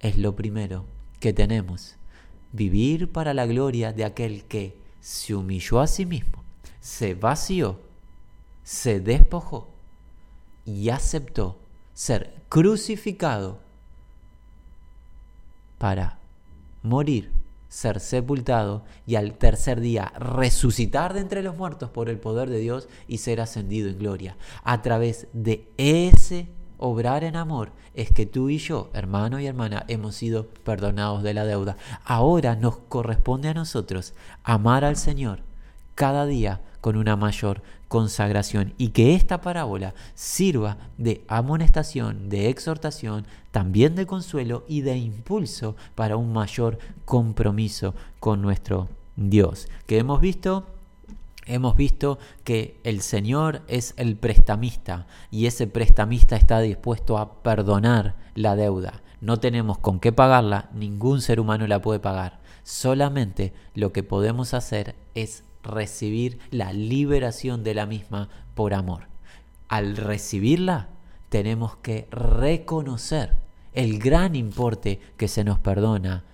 Es 0.00 0.18
lo 0.18 0.36
primero 0.36 0.84
que 1.18 1.32
tenemos, 1.32 1.96
vivir 2.52 3.10
para 3.10 3.32
la 3.32 3.46
gloria 3.46 3.92
de 3.92 4.04
aquel 4.04 4.44
que 4.44 4.76
se 5.00 5.34
humilló 5.34 5.80
a 5.80 5.86
sí 5.86 6.04
mismo, 6.04 6.44
se 6.80 7.14
vació, 7.14 7.80
se 8.64 9.00
despojó 9.00 9.75
y 10.66 10.90
aceptó 10.90 11.56
ser 11.94 12.34
crucificado 12.48 13.58
para 15.78 16.18
morir, 16.82 17.30
ser 17.68 18.00
sepultado 18.00 18.82
y 19.06 19.14
al 19.14 19.34
tercer 19.34 19.80
día 19.80 20.12
resucitar 20.18 21.14
de 21.14 21.20
entre 21.20 21.42
los 21.42 21.56
muertos 21.56 21.90
por 21.90 22.08
el 22.08 22.18
poder 22.18 22.50
de 22.50 22.58
Dios 22.58 22.88
y 23.08 23.18
ser 23.18 23.40
ascendido 23.40 23.88
en 23.88 23.98
gloria. 23.98 24.36
A 24.64 24.82
través 24.82 25.28
de 25.32 25.68
ese 25.76 26.48
obrar 26.78 27.24
en 27.24 27.36
amor 27.36 27.70
es 27.94 28.10
que 28.10 28.26
tú 28.26 28.50
y 28.50 28.58
yo, 28.58 28.90
hermano 28.92 29.40
y 29.40 29.46
hermana, 29.46 29.84
hemos 29.88 30.16
sido 30.16 30.46
perdonados 30.46 31.22
de 31.22 31.34
la 31.34 31.44
deuda. 31.44 31.76
Ahora 32.04 32.56
nos 32.56 32.76
corresponde 32.76 33.48
a 33.48 33.54
nosotros 33.54 34.12
amar 34.44 34.84
al 34.84 34.96
Señor 34.96 35.40
cada 35.94 36.26
día 36.26 36.60
con 36.86 36.96
una 36.96 37.16
mayor 37.16 37.62
consagración 37.88 38.72
y 38.78 38.90
que 38.90 39.16
esta 39.16 39.40
parábola 39.40 39.92
sirva 40.14 40.76
de 40.98 41.24
amonestación, 41.26 42.28
de 42.28 42.48
exhortación, 42.48 43.26
también 43.50 43.96
de 43.96 44.06
consuelo 44.06 44.64
y 44.68 44.82
de 44.82 44.96
impulso 44.96 45.74
para 45.96 46.16
un 46.16 46.32
mayor 46.32 46.78
compromiso 47.04 47.96
con 48.20 48.40
nuestro 48.40 48.88
Dios. 49.16 49.66
Que 49.86 49.98
hemos 49.98 50.20
visto 50.20 50.64
hemos 51.46 51.74
visto 51.74 52.20
que 52.44 52.78
el 52.84 53.00
Señor 53.00 53.62
es 53.66 53.92
el 53.96 54.14
prestamista 54.14 55.08
y 55.32 55.46
ese 55.46 55.66
prestamista 55.66 56.36
está 56.36 56.60
dispuesto 56.60 57.18
a 57.18 57.42
perdonar 57.42 58.14
la 58.36 58.54
deuda. 58.54 59.02
No 59.20 59.40
tenemos 59.40 59.78
con 59.78 59.98
qué 59.98 60.12
pagarla, 60.12 60.70
ningún 60.72 61.20
ser 61.20 61.40
humano 61.40 61.66
la 61.66 61.82
puede 61.82 61.98
pagar. 61.98 62.38
Solamente 62.62 63.52
lo 63.74 63.92
que 63.92 64.04
podemos 64.04 64.54
hacer 64.54 64.94
es 65.16 65.42
recibir 65.66 66.38
la 66.50 66.72
liberación 66.72 67.64
de 67.64 67.74
la 67.74 67.86
misma 67.86 68.28
por 68.54 68.74
amor. 68.74 69.08
Al 69.68 69.96
recibirla, 69.96 70.88
tenemos 71.28 71.76
que 71.76 72.08
reconocer 72.10 73.34
el 73.72 73.98
gran 73.98 74.34
importe 74.34 75.00
que 75.16 75.28
se 75.28 75.44
nos 75.44 75.58
perdona 75.58 76.24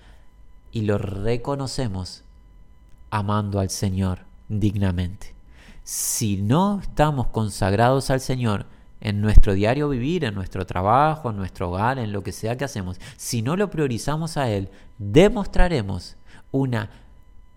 y 0.71 0.83
lo 0.83 0.99
reconocemos 0.99 2.23
amando 3.11 3.59
al 3.61 3.71
Señor 3.71 4.21
dignamente. 4.49 5.35
Si 5.85 6.37
no 6.37 6.81
estamos 6.81 7.27
consagrados 7.29 8.11
al 8.11 8.21
Señor 8.21 8.67
en 9.01 9.21
nuestro 9.21 9.55
diario 9.55 9.89
vivir, 9.89 10.25
en 10.25 10.35
nuestro 10.35 10.65
trabajo, 10.65 11.31
en 11.31 11.37
nuestro 11.37 11.71
hogar, 11.71 11.99
en 11.99 12.13
lo 12.13 12.23
que 12.23 12.33
sea 12.33 12.57
que 12.57 12.65
hacemos, 12.65 13.01
si 13.17 13.43
no 13.43 13.57
lo 13.57 13.69
priorizamos 13.69 14.37
a 14.37 14.49
Él, 14.49 14.69
demostraremos 14.99 16.17
una 16.53 16.91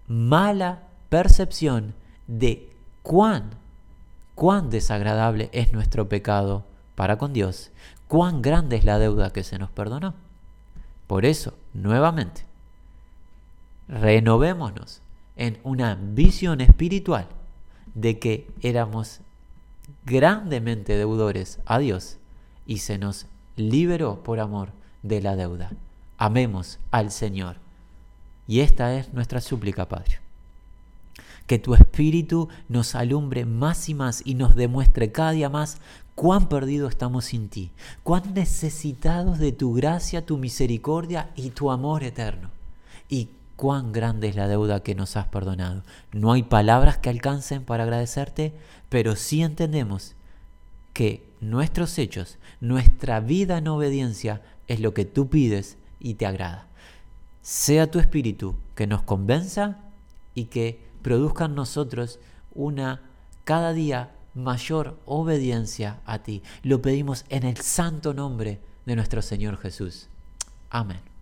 mala 0.08 0.84
percepción 1.10 1.94
de 2.28 2.70
cuán, 3.04 3.52
cuán 4.36 4.70
desagradable 4.70 5.50
es 5.54 5.72
nuestro 5.74 6.10
pecado 6.10 6.66
para 6.96 7.18
con 7.18 7.34
Dios, 7.34 7.72
cuán 8.08 8.42
grande 8.42 8.78
es 8.78 8.86
la 8.86 9.00
deuda 9.00 9.32
que 9.32 9.44
se 9.44 9.60
nos 9.60 9.70
perdonó. 9.70 10.14
Por 11.08 11.26
eso, 11.26 11.54
nuevamente, 11.74 12.46
renovémonos 13.88 15.02
en 15.36 15.60
una 15.64 15.96
visión 15.96 16.62
espiritual 16.62 17.28
de 17.94 18.20
que 18.20 18.48
éramos 18.62 19.22
grandemente 20.06 20.98
deudores 20.98 21.60
a 21.66 21.80
Dios 21.80 22.18
y 22.66 22.80
se 22.80 22.98
nos 22.98 23.28
liberó 23.56 24.24
por 24.24 24.40
amor 24.40 24.70
de 25.04 25.22
la 25.22 25.36
deuda. 25.36 25.72
Amemos 26.18 26.80
al 26.92 27.12
Señor. 27.12 27.58
Y 28.48 28.62
esta 28.62 28.96
es 28.96 29.14
nuestra 29.14 29.42
súplica, 29.42 29.88
Padre. 29.88 30.25
Que 31.48 31.60
tu 31.60 31.76
Espíritu 31.76 32.50
nos 32.70 32.96
alumbre 32.96 33.46
más 33.46 33.90
y 33.90 33.94
más 33.94 34.22
y 34.26 34.36
nos 34.36 34.56
demuestre 34.56 35.12
cada 35.12 35.32
día 35.32 35.50
más 35.50 35.80
cuán 36.16 36.48
perdidos 36.48 36.92
estamos 36.92 37.26
sin 37.26 37.50
ti, 37.50 37.72
cuán 38.04 38.34
necesitados 38.34 39.38
de 39.38 39.52
tu 39.52 39.74
gracia, 39.74 40.26
tu 40.26 40.38
misericordia 40.38 41.30
y 41.36 41.50
tu 41.52 41.72
amor 41.72 42.04
eterno. 42.04 42.50
Y 43.10 43.30
cuán 43.56 43.92
grande 43.92 44.30
es 44.30 44.36
la 44.36 44.48
deuda 44.48 44.82
que 44.82 44.96
nos 44.96 45.18
has 45.18 45.28
perdonado. 45.28 45.84
No 46.12 46.32
hay 46.32 46.44
palabras 46.44 46.98
que 46.98 47.10
alcancen 47.10 47.64
para 47.64 47.84
agradecerte, 47.84 48.54
pero 48.90 49.16
sí 49.16 49.42
entendemos 49.44 50.16
que 50.94 51.28
nuestros 51.42 51.98
hechos, 51.98 52.38
nuestra 52.62 53.20
vida 53.20 53.58
en 53.58 53.68
obediencia 53.68 54.42
es 54.68 54.80
lo 54.80 54.94
que 54.94 55.06
tú 55.06 55.30
pides 55.30 55.78
y 56.00 56.16
te 56.16 56.26
agrada. 56.26 56.68
Sea 57.42 57.92
tu 57.92 58.00
espíritu 58.00 58.56
que 58.76 58.88
nos 58.88 59.04
convenza 59.04 59.78
y 60.34 60.46
que 60.46 60.84
produzca 61.06 61.46
en 61.46 61.54
nosotros 61.54 62.20
una 62.56 63.04
cada 63.44 63.74
día 63.74 64.16
mayor 64.34 64.98
obediencia 65.06 66.02
a 66.04 66.24
ti. 66.24 66.42
Lo 66.64 66.82
pedimos 66.82 67.26
en 67.30 67.44
el 67.44 67.58
santo 67.58 68.16
nombre 68.16 68.60
de 68.88 68.96
nuestro 68.96 69.22
Señor 69.22 69.58
Jesús. 69.58 70.10
Amén. 70.72 71.15